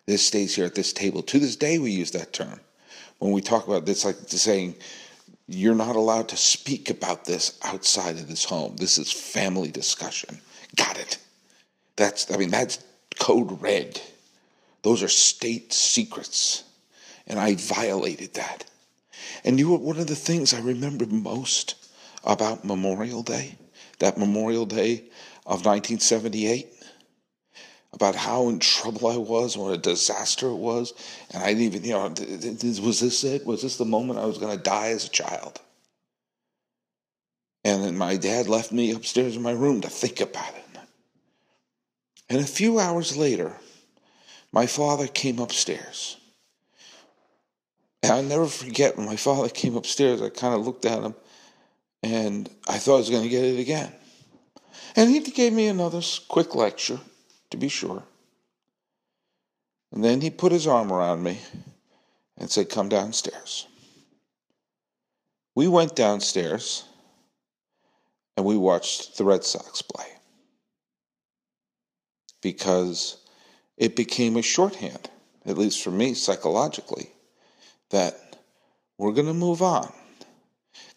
This 0.06 0.26
stays 0.26 0.54
here 0.54 0.66
at 0.66 0.74
this 0.74 0.92
table. 0.92 1.22
To 1.22 1.38
this 1.38 1.56
day, 1.56 1.78
we 1.78 1.90
use 1.90 2.12
that 2.12 2.32
term 2.32 2.60
when 3.18 3.32
we 3.32 3.40
talk 3.40 3.66
about 3.66 3.86
this, 3.86 4.04
like 4.04 4.16
saying, 4.26 4.74
you're 5.48 5.74
not 5.74 5.96
allowed 5.96 6.28
to 6.28 6.36
speak 6.36 6.90
about 6.90 7.24
this 7.24 7.58
outside 7.62 8.16
of 8.16 8.28
this 8.28 8.44
home. 8.44 8.76
This 8.76 8.98
is 8.98 9.12
family 9.12 9.70
discussion. 9.70 10.40
Got 10.74 10.98
it. 10.98 11.18
That's, 11.94 12.30
I 12.32 12.36
mean, 12.36 12.50
that's 12.50 12.82
code 13.18 13.60
red. 13.62 14.00
Those 14.82 15.02
are 15.02 15.08
state 15.08 15.72
secrets. 15.72 16.64
And 17.26 17.38
I 17.38 17.54
violated 17.54 18.34
that. 18.34 18.64
And 19.44 19.58
you 19.58 19.70
were 19.70 19.78
one 19.78 19.98
of 19.98 20.06
the 20.06 20.16
things 20.16 20.52
I 20.52 20.60
remember 20.60 21.06
most 21.06 21.74
about 22.24 22.64
Memorial 22.64 23.22
Day, 23.22 23.56
that 23.98 24.18
Memorial 24.18 24.66
Day 24.66 25.04
of 25.46 25.64
1978, 25.64 26.66
about 27.92 28.14
how 28.14 28.48
in 28.48 28.58
trouble 28.58 29.06
I 29.06 29.16
was, 29.16 29.56
what 29.56 29.72
a 29.72 29.78
disaster 29.78 30.48
it 30.48 30.56
was. 30.56 30.92
And 31.32 31.42
I 31.42 31.54
didn't 31.54 31.62
even, 31.62 31.84
you 31.84 31.92
know, 31.92 32.08
was 32.84 33.00
this 33.00 33.24
it? 33.24 33.46
Was 33.46 33.62
this 33.62 33.76
the 33.76 33.84
moment 33.84 34.18
I 34.18 34.26
was 34.26 34.38
going 34.38 34.56
to 34.56 34.62
die 34.62 34.88
as 34.88 35.06
a 35.06 35.10
child? 35.10 35.60
And 37.64 37.82
then 37.82 37.96
my 37.96 38.16
dad 38.16 38.48
left 38.48 38.70
me 38.70 38.92
upstairs 38.92 39.34
in 39.36 39.42
my 39.42 39.52
room 39.52 39.80
to 39.80 39.88
think 39.88 40.20
about 40.20 40.54
it. 40.54 40.80
And 42.28 42.40
a 42.40 42.44
few 42.44 42.78
hours 42.78 43.16
later, 43.16 43.56
my 44.52 44.66
father 44.66 45.06
came 45.06 45.38
upstairs. 45.38 46.16
And 48.02 48.12
I'll 48.12 48.22
never 48.22 48.46
forget 48.46 48.96
when 48.96 49.06
my 49.06 49.16
father 49.16 49.48
came 49.48 49.76
upstairs, 49.76 50.20
I 50.20 50.28
kind 50.28 50.54
of 50.54 50.66
looked 50.66 50.84
at 50.84 51.02
him 51.02 51.14
and 52.02 52.48
I 52.68 52.78
thought 52.78 52.96
I 52.96 52.98
was 52.98 53.10
going 53.10 53.22
to 53.22 53.28
get 53.28 53.44
it 53.44 53.58
again. 53.58 53.92
And 54.96 55.10
he 55.10 55.20
gave 55.20 55.52
me 55.52 55.68
another 55.68 56.00
quick 56.26 56.54
lecture, 56.54 56.98
to 57.50 57.56
be 57.58 57.68
sure. 57.68 58.02
And 59.92 60.02
then 60.02 60.22
he 60.22 60.30
put 60.30 60.52
his 60.52 60.66
arm 60.66 60.90
around 60.90 61.22
me 61.22 61.38
and 62.38 62.50
said, 62.50 62.70
Come 62.70 62.88
downstairs. 62.88 63.66
We 65.54 65.68
went 65.68 65.94
downstairs 65.94 66.84
and 68.36 68.44
we 68.44 68.56
watched 68.56 69.16
the 69.16 69.24
Red 69.24 69.44
Sox 69.44 69.82
play 69.82 70.06
because 72.42 73.16
it 73.76 73.96
became 73.96 74.36
a 74.36 74.42
shorthand, 74.42 75.10
at 75.44 75.58
least 75.58 75.82
for 75.82 75.90
me 75.90 76.14
psychologically, 76.14 77.10
that 77.90 78.36
we're 78.98 79.12
going 79.12 79.26
to 79.26 79.34
move 79.34 79.62
on. 79.62 79.92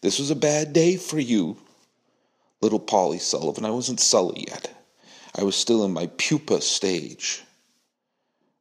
This 0.02 0.18
was 0.18 0.30
a 0.30 0.36
bad 0.36 0.72
day 0.72 0.96
for 0.96 1.18
you, 1.18 1.56
little 2.60 2.78
Polly 2.78 3.18
Sullivan. 3.18 3.64
I 3.64 3.70
wasn't 3.70 4.00
Sully 4.00 4.44
yet. 4.48 4.70
I 5.36 5.44
was 5.44 5.56
still 5.56 5.84
in 5.84 5.92
my 5.92 6.08
pupa 6.18 6.60
stage. 6.60 7.42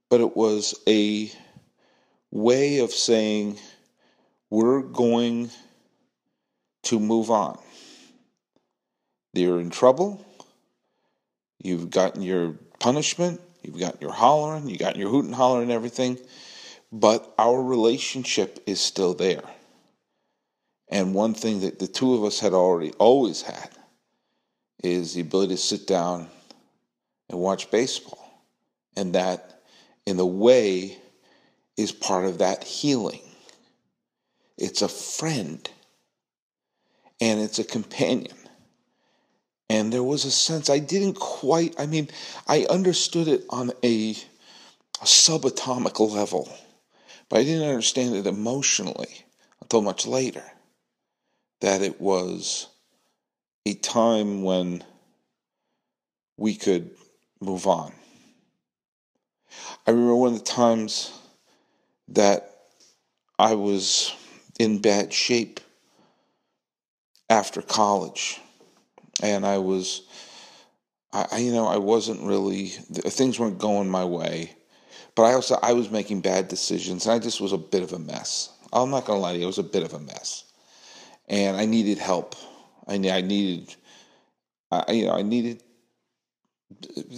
But 0.09 0.21
it 0.21 0.35
was 0.35 0.75
a 0.87 1.31
way 2.31 2.79
of 2.79 2.91
saying, 2.91 3.57
we're 4.49 4.81
going 4.81 5.51
to 6.83 6.99
move 6.99 7.29
on. 7.29 7.59
You're 9.33 9.59
in 9.59 9.69
trouble. 9.69 10.25
You've 11.61 11.89
gotten 11.89 12.21
your 12.21 12.53
punishment. 12.79 13.41
You've 13.61 13.79
gotten 13.79 14.01
your 14.01 14.13
hollering. 14.13 14.69
You've 14.69 14.79
gotten 14.79 14.99
your 14.99 15.09
hoot 15.09 15.25
and 15.25 15.35
holler 15.35 15.61
and 15.61 15.71
everything. 15.71 16.17
But 16.91 17.31
our 17.37 17.61
relationship 17.61 18.63
is 18.65 18.79
still 18.79 19.13
there. 19.13 19.43
And 20.87 21.13
one 21.13 21.35
thing 21.35 21.59
that 21.59 21.77
the 21.77 21.87
two 21.87 22.15
of 22.15 22.23
us 22.23 22.39
had 22.39 22.53
already 22.53 22.91
always 22.93 23.43
had 23.43 23.69
is 24.83 25.13
the 25.13 25.21
ability 25.21 25.55
to 25.55 25.61
sit 25.61 25.87
down 25.87 26.27
and 27.29 27.39
watch 27.39 27.71
baseball. 27.71 28.17
And 28.95 29.15
that, 29.15 29.61
in 30.05 30.19
a 30.19 30.25
way, 30.25 30.97
is 31.77 31.91
part 31.91 32.25
of 32.25 32.39
that 32.39 32.63
healing. 32.63 33.21
It's 34.57 34.81
a 34.81 34.89
friend 34.89 35.69
and 37.21 37.39
it's 37.39 37.59
a 37.59 37.63
companion. 37.63 38.35
And 39.69 39.93
there 39.93 40.03
was 40.03 40.25
a 40.25 40.31
sense 40.31 40.69
I 40.69 40.79
didn't 40.79 41.13
quite, 41.13 41.75
I 41.79 41.85
mean, 41.85 42.09
I 42.47 42.65
understood 42.69 43.27
it 43.27 43.45
on 43.49 43.71
a, 43.83 44.11
a 44.11 45.05
subatomic 45.05 45.99
level, 45.99 46.51
but 47.29 47.39
I 47.39 47.43
didn't 47.43 47.69
understand 47.69 48.15
it 48.15 48.25
emotionally 48.25 49.25
until 49.61 49.81
much 49.81 50.07
later. 50.07 50.43
That 51.61 51.81
it 51.81 52.01
was 52.01 52.67
a 53.69 53.73
time 53.75 54.41
when 54.41 54.83
we 56.37 56.55
could 56.55 56.89
move 57.39 57.67
on. 57.67 57.93
I 59.85 59.91
remember 59.91 60.15
one 60.15 60.33
of 60.33 60.39
the 60.39 60.45
times 60.45 61.11
that 62.07 62.49
I 63.37 63.53
was 63.53 64.15
in 64.59 64.79
bad 64.81 65.13
shape 65.13 65.59
after 67.29 67.61
college 67.61 68.39
and 69.21 69.45
I 69.45 69.59
was, 69.59 70.01
I, 71.13 71.37
you 71.37 71.53
know, 71.53 71.67
I 71.67 71.77
wasn't 71.77 72.23
really 72.23 72.67
things 72.67 73.39
weren't 73.39 73.59
going 73.59 73.87
my 73.87 74.05
way, 74.05 74.55
but 75.13 75.23
I 75.23 75.33
also 75.33 75.59
I 75.61 75.73
was 75.73 75.91
making 75.91 76.21
bad 76.21 76.47
decisions, 76.47 77.05
and 77.05 77.13
I 77.13 77.19
just 77.19 77.39
was 77.39 77.53
a 77.53 77.57
bit 77.57 77.83
of 77.83 77.93
a 77.93 77.99
mess. 77.99 78.49
I'm 78.73 78.89
not 78.89 79.05
gonna 79.05 79.19
lie 79.19 79.33
to 79.33 79.39
you, 79.39 79.45
I 79.45 79.47
was 79.47 79.59
a 79.59 79.63
bit 79.63 79.83
of 79.83 79.93
a 79.93 79.99
mess, 79.99 80.45
and 81.27 81.55
I 81.57 81.65
needed 81.65 81.99
help. 81.99 82.35
I 82.89 82.95
I 82.95 83.21
needed, 83.21 83.75
I 84.71 84.91
you 84.91 85.05
know, 85.05 85.13
I 85.13 85.21
needed. 85.21 85.63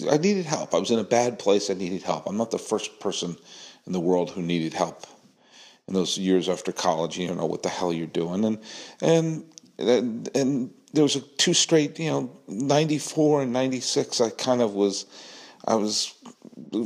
I 0.10 0.18
needed 0.18 0.46
help. 0.46 0.74
I 0.74 0.80
was 0.80 0.92
in 0.92 1.00
a 1.00 1.04
bad 1.04 1.38
place. 1.38 1.70
I 1.70 1.74
needed 1.74 2.04
help. 2.04 2.26
I'm 2.26 2.38
not 2.38 2.52
the 2.52 2.58
first 2.58 3.00
person 3.00 3.36
in 3.86 3.92
the 3.92 4.00
world 4.00 4.30
who 4.30 4.42
needed 4.42 4.74
help 4.74 5.06
in 5.88 5.94
those 5.94 6.18
years 6.18 6.48
after 6.48 6.72
college. 6.72 7.18
You 7.18 7.28
don't 7.28 7.38
know 7.38 7.46
what 7.46 7.64
the 7.64 7.70
hell 7.70 7.92
you're 7.92 8.08
doing, 8.08 8.46
and 8.46 8.60
and 9.02 10.30
and, 10.36 10.72
there 10.94 11.04
was 11.04 11.16
a 11.16 11.22
two 11.22 11.54
straight, 11.54 12.00
you 12.00 12.10
know, 12.10 12.38
94 12.48 13.44
and 13.44 13.54
96. 13.54 14.22
I 14.22 14.30
kind 14.30 14.62
of 14.62 14.74
was, 14.74 15.06
I 15.66 15.76
was 15.76 16.14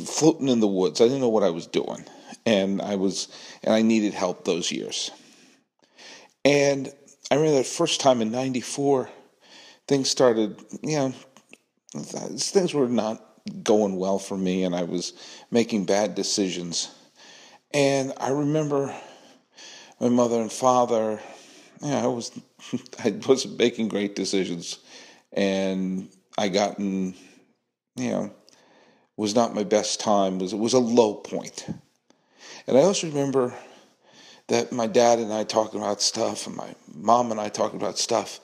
floating 0.05 0.47
in 0.47 0.59
the 0.59 0.67
woods. 0.67 1.01
I 1.01 1.05
didn't 1.05 1.21
know 1.21 1.29
what 1.29 1.43
I 1.43 1.49
was 1.49 1.67
doing. 1.67 2.05
And 2.45 2.81
I 2.81 2.95
was, 2.95 3.29
and 3.63 3.73
I 3.73 3.81
needed 3.81 4.13
help 4.13 4.45
those 4.45 4.71
years. 4.71 5.09
And 6.43 6.93
I 7.31 7.35
remember 7.35 7.57
that 7.57 7.65
first 7.65 8.01
time 8.01 8.21
in 8.21 8.31
94, 8.31 9.09
things 9.87 10.09
started, 10.09 10.61
you 10.81 10.97
know, 10.97 11.13
things 11.95 12.73
were 12.73 12.87
not 12.87 13.21
going 13.63 13.97
well 13.97 14.19
for 14.19 14.37
me 14.37 14.63
and 14.63 14.75
I 14.75 14.83
was 14.83 15.13
making 15.51 15.85
bad 15.85 16.15
decisions. 16.15 16.91
And 17.73 18.13
I 18.19 18.29
remember 18.29 18.95
my 19.99 20.09
mother 20.09 20.41
and 20.41 20.51
father 20.51 21.19
yeah, 21.81 22.03
I 22.03 22.07
was 22.07 22.31
I 23.03 23.11
wasn't 23.27 23.59
making 23.59 23.89
great 23.89 24.15
decisions, 24.15 24.79
and 25.31 26.09
I 26.37 26.49
gotten, 26.49 27.15
you 27.95 28.09
know, 28.09 28.31
was 29.17 29.35
not 29.35 29.55
my 29.55 29.63
best 29.63 29.99
time. 29.99 30.39
was 30.39 30.53
It 30.53 30.59
was 30.59 30.73
a 30.73 30.79
low 30.79 31.15
point, 31.15 31.65
and 32.67 32.77
I 32.77 32.81
also 32.81 33.07
remember 33.07 33.53
that 34.47 34.71
my 34.71 34.87
dad 34.87 35.19
and 35.19 35.33
I 35.33 35.43
talking 35.43 35.79
about 35.79 36.01
stuff, 36.01 36.47
and 36.47 36.55
my 36.55 36.75
mom 36.93 37.31
and 37.31 37.39
I 37.39 37.49
talking 37.49 37.79
about 37.79 37.97
stuff, 37.97 38.39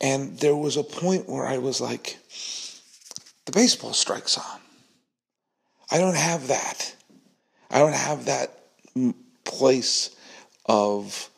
and 0.00 0.38
there 0.38 0.56
was 0.56 0.76
a 0.76 0.84
point 0.84 1.28
where 1.28 1.46
I 1.46 1.58
was 1.58 1.80
like, 1.80 2.18
the 3.46 3.52
baseball 3.52 3.92
strikes 3.92 4.38
on. 4.38 4.60
I 5.90 5.98
don't 5.98 6.16
have 6.16 6.48
that. 6.48 6.94
I 7.70 7.78
don't 7.78 7.94
have 7.94 8.26
that 8.26 8.58
place 9.44 10.14
of 10.66 11.28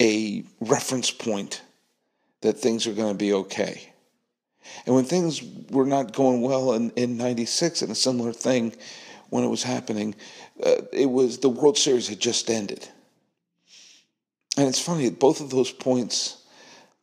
a 0.00 0.44
reference 0.60 1.10
point 1.10 1.62
that 2.40 2.58
things 2.58 2.86
are 2.86 2.94
going 2.94 3.12
to 3.12 3.18
be 3.18 3.32
okay. 3.32 3.92
And 4.86 4.94
when 4.94 5.04
things 5.04 5.42
were 5.70 5.86
not 5.86 6.12
going 6.12 6.40
well 6.40 6.72
in, 6.72 6.90
in 6.90 7.16
96 7.16 7.82
and 7.82 7.90
a 7.90 7.94
similar 7.94 8.32
thing 8.32 8.74
when 9.32 9.44
it 9.44 9.48
was 9.48 9.62
happening, 9.62 10.14
uh, 10.62 10.82
it 10.92 11.10
was 11.10 11.38
the 11.38 11.48
World 11.48 11.78
Series 11.78 12.06
had 12.06 12.20
just 12.20 12.50
ended. 12.50 12.86
And 14.58 14.68
it's 14.68 14.78
funny, 14.78 15.06
at 15.06 15.18
both 15.18 15.40
of 15.40 15.48
those 15.48 15.72
points, 15.72 16.36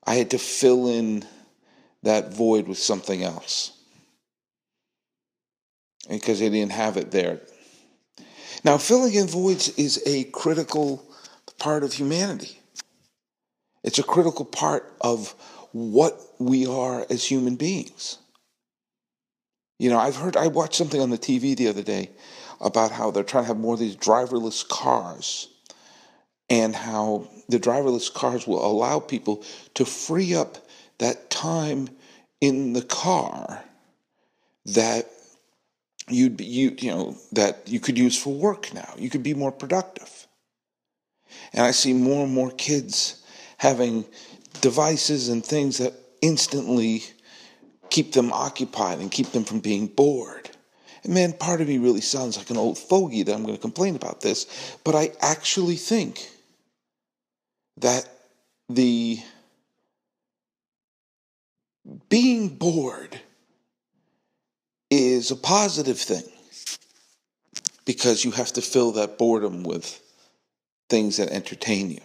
I 0.03 0.13
had 0.13 0.29
to 0.29 0.37
fill 0.37 0.89
in 0.89 1.25
that 2.03 2.31
void 2.31 2.67
with 2.67 2.77
something 2.77 3.23
else 3.23 3.71
because 6.07 6.39
they 6.39 6.49
didn't 6.49 6.73
have 6.73 6.97
it 6.97 7.09
there. 7.09 7.41
Now, 8.63 8.77
filling 8.77 9.15
in 9.15 9.25
voids 9.25 9.69
is 9.69 9.99
a 10.05 10.25
critical 10.25 11.03
part 11.57 11.83
of 11.83 11.93
humanity. 11.93 12.59
It's 13.83 13.97
a 13.97 14.03
critical 14.03 14.45
part 14.45 14.93
of 15.01 15.33
what 15.71 16.21
we 16.37 16.67
are 16.67 17.07
as 17.09 17.25
human 17.25 17.55
beings. 17.55 18.19
You 19.79 19.89
know, 19.89 19.97
I've 19.97 20.17
heard, 20.17 20.35
I 20.35 20.47
watched 20.47 20.75
something 20.75 21.01
on 21.01 21.09
the 21.09 21.17
TV 21.17 21.55
the 21.55 21.69
other 21.69 21.81
day 21.81 22.11
about 22.61 22.91
how 22.91 23.09
they're 23.09 23.23
trying 23.23 23.45
to 23.45 23.47
have 23.47 23.57
more 23.57 23.73
of 23.73 23.79
these 23.79 23.95
driverless 23.95 24.67
cars 24.67 25.47
and 26.49 26.75
how 26.75 27.29
the 27.47 27.59
driverless 27.59 28.13
cars 28.13 28.45
will 28.45 28.63
allow 28.63 28.99
people 28.99 29.43
to 29.75 29.85
free 29.85 30.35
up 30.35 30.57
that 30.97 31.29
time 31.29 31.87
in 32.41 32.73
the 32.73 32.81
car 32.81 33.63
that 34.65 35.09
you'd 36.09 36.35
be, 36.35 36.45
you 36.45 36.75
you 36.79 36.91
know 36.91 37.17
that 37.31 37.67
you 37.67 37.79
could 37.79 37.97
use 37.97 38.21
for 38.21 38.33
work 38.33 38.73
now. 38.73 38.93
You 38.97 39.09
could 39.09 39.23
be 39.23 39.33
more 39.33 39.51
productive. 39.51 40.27
And 41.53 41.63
I 41.65 41.71
see 41.71 41.93
more 41.93 42.25
and 42.25 42.33
more 42.33 42.51
kids 42.51 43.23
having 43.57 44.05
devices 44.61 45.29
and 45.29 45.45
things 45.45 45.77
that 45.77 45.93
instantly 46.21 47.03
keep 47.89 48.13
them 48.13 48.31
occupied 48.31 48.99
and 48.99 49.11
keep 49.11 49.27
them 49.31 49.43
from 49.43 49.59
being 49.59 49.87
bored. 49.87 50.49
And 51.03 51.13
man, 51.13 51.33
part 51.33 51.61
of 51.61 51.67
me 51.67 51.77
really 51.77 52.01
sounds 52.01 52.37
like 52.37 52.49
an 52.49 52.57
old 52.57 52.77
fogey 52.77 53.23
that 53.23 53.33
I'm 53.33 53.43
going 53.43 53.55
to 53.55 53.61
complain 53.61 53.95
about 53.95 54.21
this, 54.21 54.77
but 54.83 54.95
I 54.95 55.11
actually 55.21 55.75
think 55.75 56.29
that 57.77 58.07
the 58.67 59.19
being 62.09 62.49
bored 62.49 63.19
is 64.91 65.31
a 65.31 65.35
positive 65.35 65.99
thing 65.99 66.23
because 67.85 68.25
you 68.25 68.31
have 68.31 68.51
to 68.53 68.61
fill 68.61 68.91
that 68.93 69.17
boredom 69.17 69.63
with 69.63 70.01
things 70.89 71.17
that 71.17 71.29
entertain 71.29 71.89
you. 71.89 72.01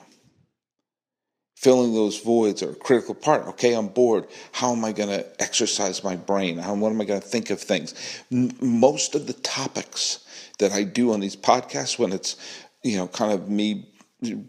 Filling 1.65 1.95
those 1.95 2.21
voids 2.21 2.63
are 2.63 2.73
a 2.73 2.75
critical 2.75 3.15
part. 3.15 3.47
Okay, 3.47 3.73
I'm 3.73 3.89
bored. 3.89 4.27
How 4.53 4.73
am 4.73 4.85
I 4.85 4.93
going 4.93 5.09
to 5.09 5.25
exercise 5.43 6.05
my 6.05 6.15
brain? 6.15 6.59
How 6.59 6.75
what 6.75 6.91
am 6.91 7.01
I 7.01 7.07
going 7.07 7.23
to 7.23 7.27
think 7.27 7.49
of 7.49 7.59
things? 7.59 7.95
M- 8.31 8.51
most 8.61 9.15
of 9.15 9.27
the 9.27 9.33
topics 9.33 10.27
that 10.59 10.73
I 10.73 10.83
do 10.83 11.15
on 11.15 11.21
these 11.21 11.37
podcasts, 11.37 11.99
when 11.99 12.13
it's 12.13 12.37
you 12.83 12.99
know 12.99 13.09
kind 13.09 13.33
of 13.33 13.49
me 13.49 13.89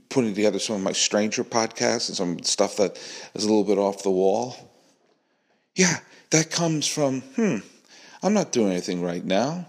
putting 0.10 0.36
together 0.36 0.60
some 0.60 0.76
of 0.76 0.82
my 0.82 0.92
stranger 0.92 1.46
podcasts 1.46 2.10
and 2.10 2.18
some 2.18 2.44
stuff 2.44 2.76
that 2.76 2.98
is 3.34 3.46
a 3.46 3.48
little 3.48 3.64
bit 3.64 3.78
off 3.78 4.04
the 4.04 4.12
wall, 4.12 4.58
yeah, 5.74 6.00
that 6.32 6.52
comes 6.52 6.86
from 6.86 7.22
hmm 7.38 7.60
I'm 8.24 8.34
not 8.34 8.52
doing 8.52 8.74
anything 8.74 9.02
right 9.02 9.24
now. 9.24 9.68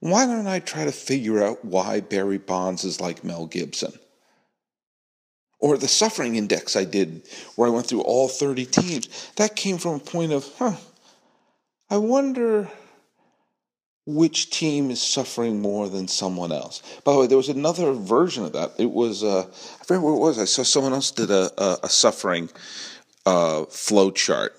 Why 0.00 0.24
don't 0.24 0.46
I 0.46 0.60
try 0.60 0.86
to 0.86 0.92
figure 0.92 1.44
out 1.44 1.62
why 1.62 2.00
Barry 2.00 2.38
Bonds 2.38 2.84
is 2.84 3.02
like 3.02 3.22
Mel 3.22 3.44
Gibson? 3.44 3.92
Or 5.58 5.78
the 5.78 5.88
suffering 5.88 6.36
index 6.36 6.76
I 6.76 6.84
did, 6.84 7.26
where 7.54 7.68
I 7.68 7.72
went 7.72 7.86
through 7.86 8.02
all 8.02 8.28
30 8.28 8.66
teams, 8.66 9.30
that 9.36 9.56
came 9.56 9.78
from 9.78 9.94
a 9.94 9.98
point 9.98 10.32
of, 10.32 10.46
huh, 10.58 10.76
I 11.88 11.96
wonder 11.96 12.68
which 14.06 14.50
team 14.50 14.90
is 14.90 15.02
suffering 15.02 15.60
more 15.60 15.88
than 15.88 16.06
someone 16.06 16.52
else. 16.52 16.82
By 17.04 17.12
the 17.12 17.18
way, 17.20 17.26
there 17.26 17.36
was 17.36 17.48
another 17.48 17.92
version 17.92 18.44
of 18.44 18.52
that. 18.52 18.72
It 18.78 18.90
was, 18.90 19.24
uh, 19.24 19.46
I 19.80 19.84
forget 19.84 20.02
what 20.02 20.14
it 20.14 20.20
was. 20.20 20.38
I 20.38 20.44
saw 20.44 20.62
someone 20.62 20.92
else 20.92 21.10
did 21.10 21.30
a, 21.30 21.50
a, 21.60 21.78
a 21.84 21.88
suffering 21.88 22.48
uh, 23.24 23.64
flow 23.64 24.10
chart 24.10 24.54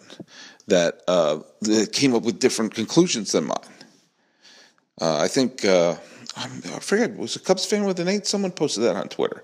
that, 0.67 1.01
uh, 1.07 1.39
that 1.61 1.93
came 1.93 2.13
up 2.13 2.23
with 2.23 2.39
different 2.39 2.73
conclusions 2.73 3.31
than 3.31 3.45
mine. 3.45 3.57
Uh, 4.99 5.17
I 5.17 5.27
think 5.27 5.63
uh, 5.63 5.95
I 6.35 6.47
forget 6.79 7.15
was 7.15 7.35
a 7.35 7.39
Cubs 7.39 7.65
fan 7.65 7.85
with 7.85 7.99
an 7.99 8.07
eight. 8.07 8.25
Someone 8.27 8.51
posted 8.51 8.83
that 8.83 8.95
on 8.95 9.09
Twitter. 9.09 9.43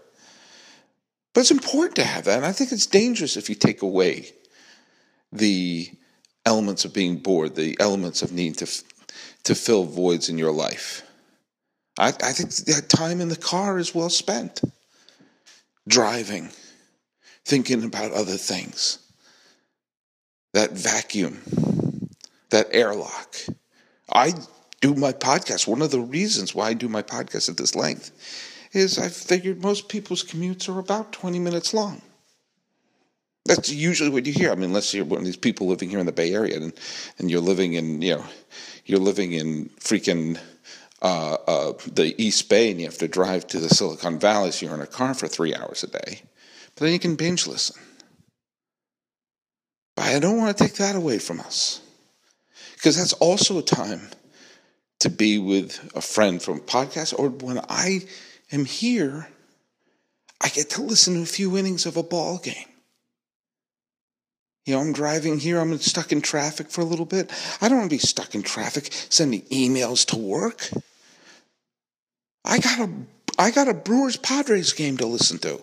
But 1.33 1.41
it's 1.41 1.51
important 1.51 1.95
to 1.95 2.03
have 2.03 2.25
that, 2.25 2.37
and 2.37 2.45
I 2.45 2.51
think 2.51 2.71
it's 2.71 2.85
dangerous 2.85 3.37
if 3.37 3.49
you 3.49 3.55
take 3.55 3.81
away 3.81 4.31
the 5.31 5.89
elements 6.45 6.85
of 6.85 6.93
being 6.93 7.17
bored, 7.17 7.55
the 7.55 7.75
elements 7.79 8.21
of 8.21 8.31
needing 8.31 8.53
to 8.55 8.83
to 9.43 9.55
fill 9.55 9.83
voids 9.83 10.29
in 10.29 10.37
your 10.37 10.51
life. 10.51 11.03
I, 11.99 12.07
I 12.07 12.31
think 12.31 12.49
that 12.51 12.89
time 12.89 13.19
in 13.19 13.29
the 13.29 13.35
car 13.35 13.77
is 13.77 13.93
well 13.93 14.09
spent. 14.09 14.61
Driving, 15.87 16.49
thinking 17.43 17.83
about 17.83 18.13
other 18.13 18.37
things 18.37 18.99
that 20.53 20.71
vacuum, 20.71 21.41
that 22.51 22.67
airlock. 22.71 23.35
I 24.13 24.33
do 24.79 24.93
my 24.93 25.11
podcast. 25.11 25.67
One 25.67 25.81
of 25.81 25.91
the 25.91 25.99
reasons 25.99 26.55
why 26.55 26.69
I 26.69 26.73
do 26.73 26.87
my 26.87 27.01
podcast 27.01 27.49
at 27.49 27.57
this 27.57 27.75
length 27.75 28.11
is 28.73 28.97
I 28.97 29.09
figured 29.09 29.61
most 29.61 29.89
people's 29.89 30.23
commutes 30.23 30.67
are 30.67 30.79
about 30.79 31.11
20 31.11 31.39
minutes 31.39 31.73
long. 31.73 32.01
That's 33.45 33.69
usually 33.69 34.09
what 34.09 34.25
you 34.25 34.31
hear. 34.31 34.51
I 34.51 34.55
mean, 34.55 34.65
unless 34.65 34.93
you're 34.93 35.05
one 35.05 35.19
of 35.19 35.25
these 35.25 35.37
people 35.37 35.67
living 35.67 35.89
here 35.89 35.99
in 35.99 36.05
the 36.05 36.11
Bay 36.11 36.33
Area 36.33 36.55
and, 36.55 36.73
and 37.17 37.29
you're 37.29 37.41
living 37.41 37.73
in, 37.73 38.01
you 38.01 38.15
know, 38.15 38.25
you're 38.85 38.99
living 38.99 39.33
in 39.33 39.69
freaking 39.79 40.39
uh, 41.01 41.37
uh, 41.47 41.73
the 41.91 42.15
East 42.21 42.47
Bay 42.47 42.71
and 42.71 42.79
you 42.79 42.85
have 42.85 42.97
to 42.99 43.07
drive 43.07 43.45
to 43.47 43.59
the 43.59 43.67
Silicon 43.67 44.17
Valley, 44.17 44.51
so 44.51 44.65
you're 44.65 44.75
in 44.75 44.81
a 44.81 44.87
car 44.87 45.13
for 45.13 45.27
three 45.27 45.53
hours 45.53 45.83
a 45.83 45.87
day. 45.87 46.21
But 46.75 46.85
then 46.85 46.93
you 46.93 46.99
can 46.99 47.15
binge 47.15 47.45
listen. 47.45 47.75
But 49.95 50.05
I 50.05 50.19
don't 50.19 50.37
want 50.37 50.57
to 50.57 50.63
take 50.63 50.75
that 50.75 50.95
away 50.95 51.19
from 51.19 51.41
us. 51.41 51.81
Because 52.75 52.97
that's 52.97 53.13
also 53.13 53.59
a 53.59 53.63
time 53.63 54.09
to 54.99 55.09
be 55.09 55.37
with 55.37 55.91
a 55.95 56.01
friend 56.01 56.41
from 56.41 56.57
a 56.57 56.61
podcast, 56.61 57.17
or 57.17 57.29
when 57.29 57.59
I 57.69 58.01
am 58.51 58.65
here, 58.65 59.27
I 60.41 60.49
get 60.49 60.69
to 60.71 60.81
listen 60.81 61.15
to 61.15 61.21
a 61.21 61.25
few 61.25 61.57
innings 61.57 61.85
of 61.85 61.97
a 61.97 62.03
ball 62.03 62.37
game. 62.37 62.67
You 64.65 64.75
know, 64.75 64.81
I'm 64.81 64.93
driving 64.93 65.39
here, 65.39 65.59
I'm 65.59 65.77
stuck 65.79 66.11
in 66.11 66.21
traffic 66.21 66.69
for 66.69 66.81
a 66.81 66.85
little 66.85 67.05
bit. 67.05 67.31
I 67.61 67.67
don't 67.67 67.79
want 67.79 67.89
to 67.89 67.95
be 67.95 67.99
stuck 67.99 68.33
in 68.33 68.43
traffic 68.43 68.89
sending 68.91 69.41
emails 69.43 70.05
to 70.07 70.17
work. 70.17 70.69
I 72.45 72.59
got 72.59 72.79
a 72.79 72.89
I 73.37 73.51
got 73.51 73.67
a 73.67 73.73
Brewers 73.73 74.15
Padres 74.15 74.73
game 74.73 74.97
to 74.97 75.07
listen 75.07 75.39
to. 75.39 75.59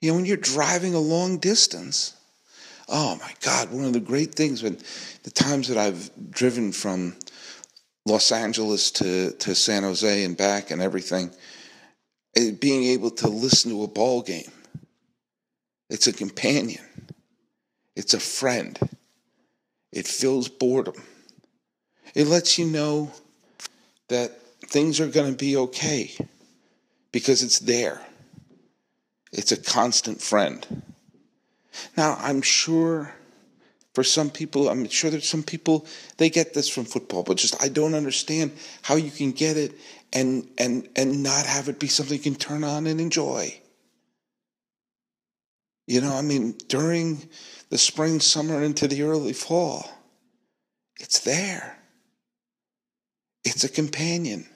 You 0.00 0.10
know, 0.10 0.16
when 0.16 0.24
you're 0.26 0.36
driving 0.36 0.94
a 0.94 1.00
long 1.00 1.38
distance, 1.38 2.14
Oh 2.88 3.16
my 3.16 3.32
God, 3.40 3.70
one 3.72 3.84
of 3.84 3.94
the 3.94 4.00
great 4.00 4.34
things 4.34 4.62
when 4.62 4.78
the 5.22 5.30
times 5.30 5.68
that 5.68 5.78
I've 5.78 6.10
driven 6.30 6.72
from 6.72 7.16
Los 8.04 8.32
Angeles 8.32 8.90
to, 8.92 9.32
to 9.32 9.54
San 9.54 9.82
Jose 9.84 10.24
and 10.24 10.36
back 10.36 10.70
and 10.70 10.82
everything, 10.82 11.30
eh, 12.36 12.50
being 12.50 12.84
able 12.84 13.10
to 13.10 13.28
listen 13.28 13.70
to 13.70 13.84
a 13.84 13.88
ball 13.88 14.22
game. 14.22 14.50
It's 15.88 16.06
a 16.06 16.12
companion. 16.12 16.82
It's 17.94 18.14
a 18.14 18.20
friend. 18.20 18.78
It 19.92 20.06
fills 20.06 20.48
boredom. 20.48 21.02
It 22.14 22.26
lets 22.26 22.58
you 22.58 22.66
know 22.66 23.12
that 24.08 24.40
things 24.66 25.00
are 25.00 25.08
going 25.08 25.30
to 25.30 25.36
be 25.36 25.56
okay 25.56 26.12
because 27.12 27.42
it's 27.42 27.58
there. 27.58 28.00
It's 29.32 29.52
a 29.52 29.56
constant 29.56 30.20
friend. 30.20 30.82
Now, 31.96 32.16
I'm 32.20 32.42
sure 32.42 33.14
for 33.94 34.02
some 34.02 34.30
people, 34.30 34.68
I'm 34.68 34.88
sure 34.88 35.10
there's 35.10 35.28
some 35.28 35.42
people 35.42 35.86
they 36.16 36.30
get 36.30 36.54
this 36.54 36.68
from 36.68 36.84
football, 36.84 37.22
but 37.22 37.36
just 37.36 37.62
I 37.62 37.68
don't 37.68 37.94
understand 37.94 38.52
how 38.80 38.96
you 38.96 39.10
can 39.10 39.32
get 39.32 39.56
it 39.56 39.72
and 40.12 40.48
and 40.58 40.88
and 40.96 41.22
not 41.22 41.46
have 41.46 41.68
it 41.68 41.78
be 41.78 41.88
something 41.88 42.16
you 42.16 42.22
can 42.22 42.34
turn 42.34 42.64
on 42.64 42.86
and 42.86 43.00
enjoy. 43.00 43.54
You 45.86 46.00
know, 46.00 46.14
I 46.14 46.22
mean, 46.22 46.54
during 46.68 47.28
the 47.68 47.78
spring, 47.78 48.20
summer, 48.20 48.62
into 48.62 48.88
the 48.88 49.02
early 49.02 49.32
fall, 49.32 49.90
it's 51.00 51.20
there. 51.20 51.76
It's 53.44 53.64
a 53.64 53.68
companion. 53.68 54.46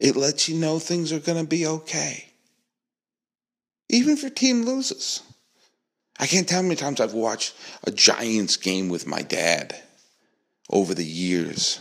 It 0.00 0.16
lets 0.16 0.48
you 0.48 0.56
know 0.56 0.78
things 0.78 1.12
are 1.12 1.20
going 1.20 1.38
to 1.38 1.48
be 1.48 1.66
okay. 1.66 2.32
Even 3.88 4.12
if 4.12 4.22
your 4.22 4.30
team 4.30 4.64
loses. 4.64 5.22
I 6.18 6.26
can't 6.26 6.48
tell 6.48 6.58
how 6.58 6.62
many 6.62 6.76
times 6.76 7.00
I've 7.00 7.12
watched 7.12 7.54
a 7.84 7.90
Giants 7.90 8.56
game 8.56 8.88
with 8.88 9.06
my 9.06 9.22
dad 9.22 9.76
over 10.70 10.94
the 10.94 11.04
years. 11.04 11.80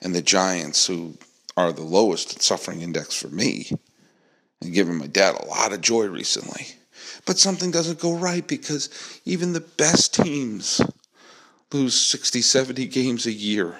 And 0.00 0.14
the 0.14 0.22
Giants, 0.22 0.86
who 0.86 1.18
are 1.56 1.72
the 1.72 1.82
lowest 1.82 2.40
suffering 2.42 2.80
index 2.80 3.14
for 3.14 3.28
me, 3.28 3.70
and 4.62 4.72
given 4.72 4.96
my 4.96 5.06
dad 5.06 5.34
a 5.34 5.46
lot 5.46 5.72
of 5.72 5.80
joy 5.80 6.06
recently. 6.06 6.68
But 7.26 7.38
something 7.38 7.70
doesn't 7.70 8.00
go 8.00 8.16
right 8.16 8.46
because 8.46 8.88
even 9.24 9.52
the 9.52 9.60
best 9.60 10.14
teams 10.14 10.80
lose 11.72 11.94
60, 11.94 12.40
70 12.40 12.86
games 12.86 13.26
a 13.26 13.32
year. 13.32 13.76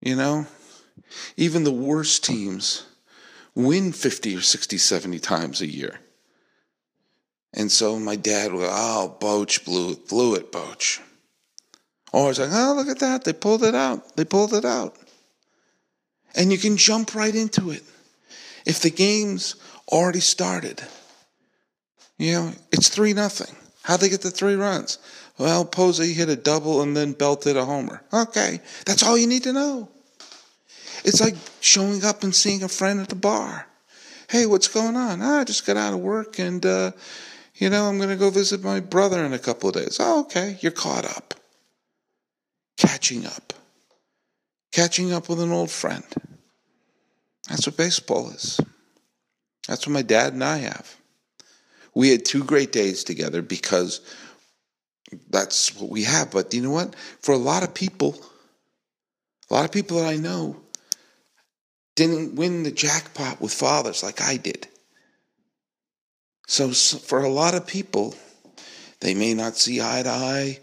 You 0.00 0.16
know? 0.16 0.46
Even 1.36 1.64
the 1.64 1.72
worst 1.72 2.24
teams 2.24 2.86
win 3.54 3.92
50 3.92 4.36
or 4.36 4.40
60, 4.40 4.78
70 4.78 5.18
times 5.18 5.60
a 5.60 5.66
year. 5.66 6.00
And 7.52 7.70
so 7.70 7.98
my 7.98 8.16
dad 8.16 8.52
would, 8.52 8.68
oh, 8.70 9.16
Boch 9.20 9.64
blew, 9.64 9.96
blew 9.96 10.34
it, 10.34 10.52
Boch. 10.52 11.00
Or 12.12 12.24
I 12.24 12.28
was 12.28 12.38
like, 12.38 12.50
oh, 12.52 12.74
look 12.76 12.88
at 12.88 13.00
that. 13.00 13.24
They 13.24 13.32
pulled 13.32 13.64
it 13.64 13.74
out. 13.74 14.16
They 14.16 14.24
pulled 14.24 14.54
it 14.54 14.64
out. 14.64 14.96
And 16.36 16.52
you 16.52 16.58
can 16.58 16.76
jump 16.76 17.14
right 17.14 17.34
into 17.34 17.70
it. 17.70 17.82
If 18.66 18.80
the 18.80 18.90
game's 18.90 19.56
already 19.88 20.20
started, 20.20 20.82
you 22.18 22.32
know, 22.32 22.52
it's 22.72 22.88
3 22.88 23.14
nothing. 23.14 23.54
How'd 23.82 24.00
they 24.00 24.08
get 24.08 24.22
the 24.22 24.30
three 24.30 24.54
runs? 24.54 24.98
Well, 25.38 25.64
Posey 25.64 26.12
hit 26.12 26.28
a 26.28 26.36
double 26.36 26.82
and 26.82 26.96
then 26.96 27.12
belted 27.12 27.56
a 27.56 27.64
homer. 27.64 28.02
Okay, 28.12 28.60
that's 28.84 29.02
all 29.02 29.16
you 29.16 29.26
need 29.26 29.44
to 29.44 29.52
know. 29.52 29.88
It's 31.02 31.20
like 31.20 31.34
showing 31.60 32.04
up 32.04 32.22
and 32.22 32.34
seeing 32.34 32.62
a 32.62 32.68
friend 32.68 33.00
at 33.00 33.08
the 33.08 33.14
bar. 33.14 33.66
Hey, 34.28 34.44
what's 34.44 34.68
going 34.68 34.96
on? 34.96 35.22
Ah, 35.22 35.40
I 35.40 35.44
just 35.44 35.66
got 35.66 35.78
out 35.78 35.94
of 35.94 36.00
work 36.00 36.38
and, 36.38 36.64
uh, 36.64 36.92
you 37.60 37.68
know, 37.68 37.84
I'm 37.84 37.98
going 37.98 38.08
to 38.08 38.16
go 38.16 38.30
visit 38.30 38.64
my 38.64 38.80
brother 38.80 39.24
in 39.24 39.34
a 39.34 39.38
couple 39.38 39.68
of 39.68 39.74
days. 39.74 39.98
Oh, 40.00 40.22
okay, 40.22 40.56
you're 40.60 40.72
caught 40.72 41.04
up. 41.04 41.34
Catching 42.78 43.26
up. 43.26 43.52
catching 44.72 45.12
up 45.12 45.28
with 45.28 45.40
an 45.40 45.52
old 45.52 45.70
friend. 45.70 46.04
That's 47.48 47.66
what 47.66 47.76
baseball 47.76 48.30
is. 48.30 48.60
That's 49.68 49.86
what 49.86 49.92
my 49.92 50.02
dad 50.02 50.32
and 50.32 50.42
I 50.42 50.58
have. 50.58 50.96
We 51.94 52.10
had 52.10 52.24
two 52.24 52.44
great 52.44 52.72
days 52.72 53.04
together 53.04 53.42
because 53.42 54.00
that's 55.28 55.74
what 55.76 55.90
we 55.90 56.04
have. 56.04 56.30
But 56.30 56.54
you 56.54 56.62
know 56.62 56.70
what? 56.70 56.96
For 57.20 57.32
a 57.32 57.38
lot 57.38 57.62
of 57.62 57.74
people, 57.74 58.16
a 59.50 59.54
lot 59.54 59.64
of 59.64 59.72
people 59.72 59.98
that 59.98 60.08
I 60.08 60.16
know 60.16 60.56
didn't 61.96 62.36
win 62.36 62.62
the 62.62 62.70
jackpot 62.70 63.40
with 63.40 63.52
fathers 63.52 64.02
like 64.02 64.22
I 64.22 64.36
did. 64.36 64.68
So, 66.50 66.72
for 66.72 67.20
a 67.20 67.28
lot 67.28 67.54
of 67.54 67.64
people, 67.64 68.16
they 68.98 69.14
may 69.14 69.34
not 69.34 69.56
see 69.56 69.80
eye 69.80 70.02
to 70.02 70.10
eye 70.10 70.58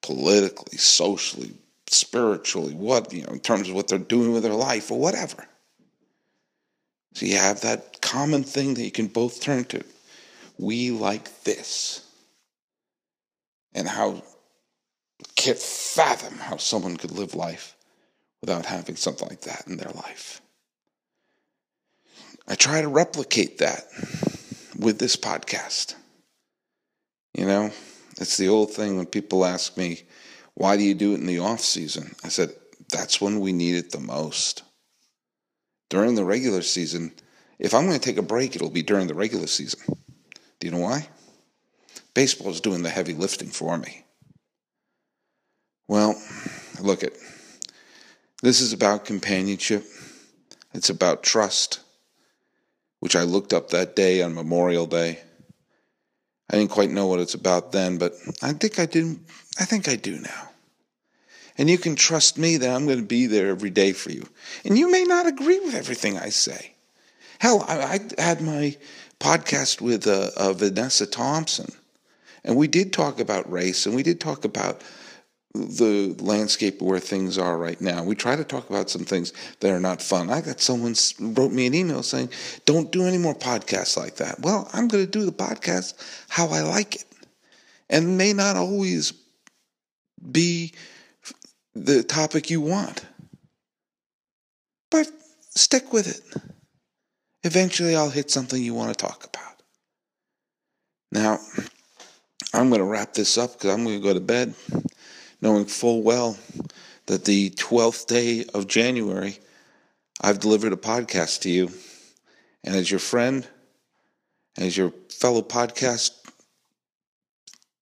politically, 0.00 0.78
socially, 0.78 1.52
spiritually, 1.86 2.72
what, 2.72 3.12
you 3.12 3.24
know, 3.24 3.34
in 3.34 3.40
terms 3.40 3.68
of 3.68 3.74
what 3.74 3.88
they're 3.88 3.98
doing 3.98 4.32
with 4.32 4.42
their 4.42 4.54
life 4.54 4.90
or 4.90 4.98
whatever. 4.98 5.46
So 7.12 7.26
you 7.26 7.36
have 7.36 7.60
that 7.60 8.00
common 8.00 8.42
thing 8.42 8.72
that 8.72 8.82
you 8.82 8.90
can 8.90 9.06
both 9.06 9.42
turn 9.42 9.66
to. 9.66 9.84
We 10.56 10.92
like 10.92 11.42
this. 11.42 12.06
And 13.74 13.86
how 13.86 14.22
can't 15.36 15.58
fathom 15.58 16.38
how 16.38 16.56
someone 16.56 16.96
could 16.96 17.12
live 17.12 17.34
life 17.34 17.76
without 18.40 18.64
having 18.64 18.96
something 18.96 19.28
like 19.28 19.42
that 19.42 19.64
in 19.66 19.76
their 19.76 19.92
life. 19.92 20.40
I 22.46 22.54
try 22.54 22.80
to 22.80 22.88
replicate 22.88 23.58
that 23.58 23.84
with 24.78 24.98
this 24.98 25.16
podcast. 25.16 25.94
You 27.34 27.46
know, 27.46 27.70
it's 28.20 28.36
the 28.36 28.48
old 28.48 28.72
thing 28.72 28.96
when 28.96 29.06
people 29.06 29.44
ask 29.44 29.76
me, 29.76 30.02
why 30.54 30.76
do 30.76 30.82
you 30.82 30.94
do 30.94 31.12
it 31.12 31.20
in 31.20 31.26
the 31.26 31.38
off 31.38 31.60
season? 31.60 32.14
I 32.24 32.28
said, 32.28 32.50
that's 32.88 33.20
when 33.20 33.40
we 33.40 33.52
need 33.52 33.76
it 33.76 33.90
the 33.90 34.00
most. 34.00 34.62
During 35.90 36.14
the 36.14 36.24
regular 36.24 36.62
season, 36.62 37.12
if 37.58 37.74
I'm 37.74 37.86
going 37.86 37.98
to 37.98 38.04
take 38.04 38.18
a 38.18 38.22
break, 38.22 38.56
it'll 38.56 38.70
be 38.70 38.82
during 38.82 39.06
the 39.06 39.14
regular 39.14 39.46
season. 39.46 39.80
Do 40.60 40.66
you 40.66 40.70
know 40.70 40.80
why? 40.80 41.08
Baseball 42.14 42.50
is 42.50 42.60
doing 42.60 42.82
the 42.82 42.90
heavy 42.90 43.14
lifting 43.14 43.48
for 43.48 43.78
me. 43.78 44.04
Well, 45.86 46.20
look 46.80 47.02
at 47.02 47.12
this 48.42 48.60
is 48.60 48.72
about 48.72 49.04
companionship. 49.04 49.84
It's 50.74 50.90
about 50.90 51.22
trust, 51.22 51.80
which 53.00 53.16
I 53.16 53.22
looked 53.22 53.52
up 53.52 53.70
that 53.70 53.96
day 53.96 54.22
on 54.22 54.34
Memorial 54.34 54.86
Day. 54.86 55.20
I 56.50 56.56
didn't 56.56 56.70
quite 56.70 56.90
know 56.90 57.06
what 57.06 57.20
it's 57.20 57.34
about 57.34 57.72
then, 57.72 57.98
but 57.98 58.14
I 58.42 58.52
think 58.52 58.78
I 58.78 58.86
do. 58.86 59.18
I 59.60 59.64
think 59.64 59.88
I 59.88 59.96
do 59.96 60.18
now. 60.18 60.48
And 61.58 61.68
you 61.68 61.76
can 61.76 61.96
trust 61.96 62.38
me 62.38 62.56
that 62.56 62.70
I'm 62.70 62.86
going 62.86 63.00
to 63.00 63.04
be 63.04 63.26
there 63.26 63.48
every 63.48 63.70
day 63.70 63.92
for 63.92 64.10
you. 64.10 64.26
And 64.64 64.78
you 64.78 64.90
may 64.90 65.04
not 65.04 65.26
agree 65.26 65.58
with 65.58 65.74
everything 65.74 66.16
I 66.16 66.28
say. 66.28 66.72
Hell, 67.40 67.64
I, 67.68 68.00
I 68.16 68.22
had 68.22 68.40
my 68.40 68.76
podcast 69.20 69.80
with 69.80 70.06
uh, 70.06 70.30
uh, 70.36 70.52
Vanessa 70.52 71.06
Thompson, 71.06 71.72
and 72.44 72.56
we 72.56 72.68
did 72.68 72.92
talk 72.92 73.20
about 73.20 73.50
race, 73.50 73.86
and 73.86 73.94
we 73.94 74.02
did 74.02 74.20
talk 74.20 74.44
about 74.44 74.82
the 75.54 76.14
landscape 76.20 76.82
where 76.82 77.00
things 77.00 77.38
are 77.38 77.56
right 77.56 77.80
now. 77.80 78.04
We 78.04 78.14
try 78.14 78.36
to 78.36 78.44
talk 78.44 78.68
about 78.68 78.90
some 78.90 79.04
things 79.04 79.32
that 79.60 79.70
are 79.70 79.80
not 79.80 80.02
fun. 80.02 80.30
I 80.30 80.40
got 80.40 80.60
someone 80.60 80.94
wrote 81.20 81.52
me 81.52 81.66
an 81.66 81.74
email 81.74 82.02
saying, 82.02 82.30
"Don't 82.66 82.92
do 82.92 83.04
any 83.04 83.18
more 83.18 83.34
podcasts 83.34 83.96
like 83.96 84.16
that." 84.16 84.40
Well, 84.40 84.68
I'm 84.72 84.88
going 84.88 85.04
to 85.04 85.10
do 85.10 85.24
the 85.24 85.32
podcast 85.32 85.94
how 86.28 86.48
I 86.48 86.60
like 86.60 86.96
it, 86.96 87.04
and 87.88 88.18
may 88.18 88.32
not 88.32 88.56
always 88.56 89.12
be 90.30 90.74
the 91.74 92.02
topic 92.02 92.50
you 92.50 92.60
want, 92.60 93.04
but 94.90 95.10
stick 95.54 95.92
with 95.92 96.08
it. 96.08 96.42
Eventually, 97.44 97.96
I'll 97.96 98.10
hit 98.10 98.30
something 98.30 98.62
you 98.62 98.74
want 98.74 98.96
to 98.96 99.06
talk 99.06 99.24
about. 99.24 99.62
Now, 101.10 101.38
I'm 102.52 102.68
going 102.68 102.80
to 102.80 102.84
wrap 102.84 103.14
this 103.14 103.38
up 103.38 103.54
because 103.54 103.70
I'm 103.72 103.84
going 103.84 103.96
to 103.96 104.02
go 104.02 104.12
to 104.12 104.20
bed 104.20 104.54
knowing 105.40 105.64
full 105.64 106.02
well 106.02 106.38
that 107.06 107.24
the 107.24 107.50
12th 107.50 108.06
day 108.06 108.44
of 108.54 108.66
January, 108.66 109.38
I've 110.20 110.40
delivered 110.40 110.72
a 110.72 110.76
podcast 110.76 111.40
to 111.42 111.50
you. 111.50 111.70
And 112.64 112.74
as 112.74 112.90
your 112.90 113.00
friend, 113.00 113.46
as 114.56 114.76
your 114.76 114.92
fellow 115.08 115.42
podcast 115.42 116.10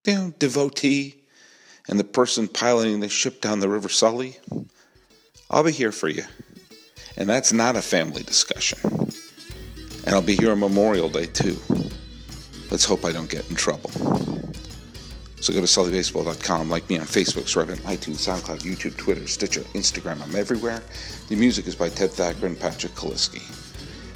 you 0.06 0.14
know, 0.14 0.34
devotee, 0.38 1.22
and 1.88 1.98
the 1.98 2.04
person 2.04 2.48
piloting 2.48 3.00
the 3.00 3.08
ship 3.08 3.40
down 3.40 3.60
the 3.60 3.68
River 3.68 3.88
Sully, 3.88 4.36
I'll 5.50 5.64
be 5.64 5.72
here 5.72 5.92
for 5.92 6.08
you. 6.08 6.24
And 7.16 7.28
that's 7.28 7.52
not 7.52 7.76
a 7.76 7.82
family 7.82 8.22
discussion. 8.22 8.78
And 10.04 10.14
I'll 10.14 10.22
be 10.22 10.36
here 10.36 10.52
on 10.52 10.60
Memorial 10.60 11.08
Day 11.08 11.26
too. 11.26 11.56
Let's 12.70 12.84
hope 12.84 13.04
I 13.04 13.12
don't 13.12 13.30
get 13.30 13.48
in 13.48 13.56
trouble. 13.56 13.90
So 15.40 15.52
go 15.52 15.60
to 15.60 15.66
sullybaseball.com, 15.66 16.70
like 16.70 16.88
me 16.88 16.98
on 16.98 17.04
Facebook, 17.04 17.54
on 17.56 17.76
iTunes, 17.78 18.26
SoundCloud, 18.26 18.60
YouTube, 18.60 18.96
Twitter, 18.96 19.26
Stitcher, 19.26 19.60
Instagram. 19.74 20.22
I'm 20.22 20.34
everywhere. 20.34 20.82
The 21.28 21.36
music 21.36 21.66
is 21.66 21.74
by 21.74 21.90
Ted 21.90 22.10
Thacker 22.10 22.46
and 22.46 22.58
Patrick 22.58 22.94
Kaliski. 22.94 23.42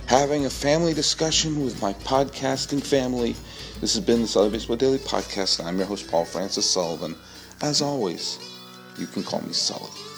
Having 0.06 0.46
a 0.46 0.50
family 0.50 0.94
discussion 0.94 1.62
with 1.62 1.80
my 1.80 1.92
podcasting 1.92 2.82
family. 2.82 3.36
This 3.80 3.94
has 3.94 4.04
been 4.04 4.22
the 4.22 4.28
Sully 4.28 4.50
Baseball 4.50 4.76
Daily 4.76 4.98
Podcast. 4.98 5.60
And 5.60 5.68
I'm 5.68 5.76
your 5.76 5.86
host, 5.86 6.10
Paul 6.10 6.24
Francis 6.24 6.68
Sullivan. 6.68 7.14
As 7.60 7.82
always, 7.82 8.38
you 8.98 9.06
can 9.06 9.22
call 9.22 9.42
me 9.42 9.52
Sully. 9.52 10.09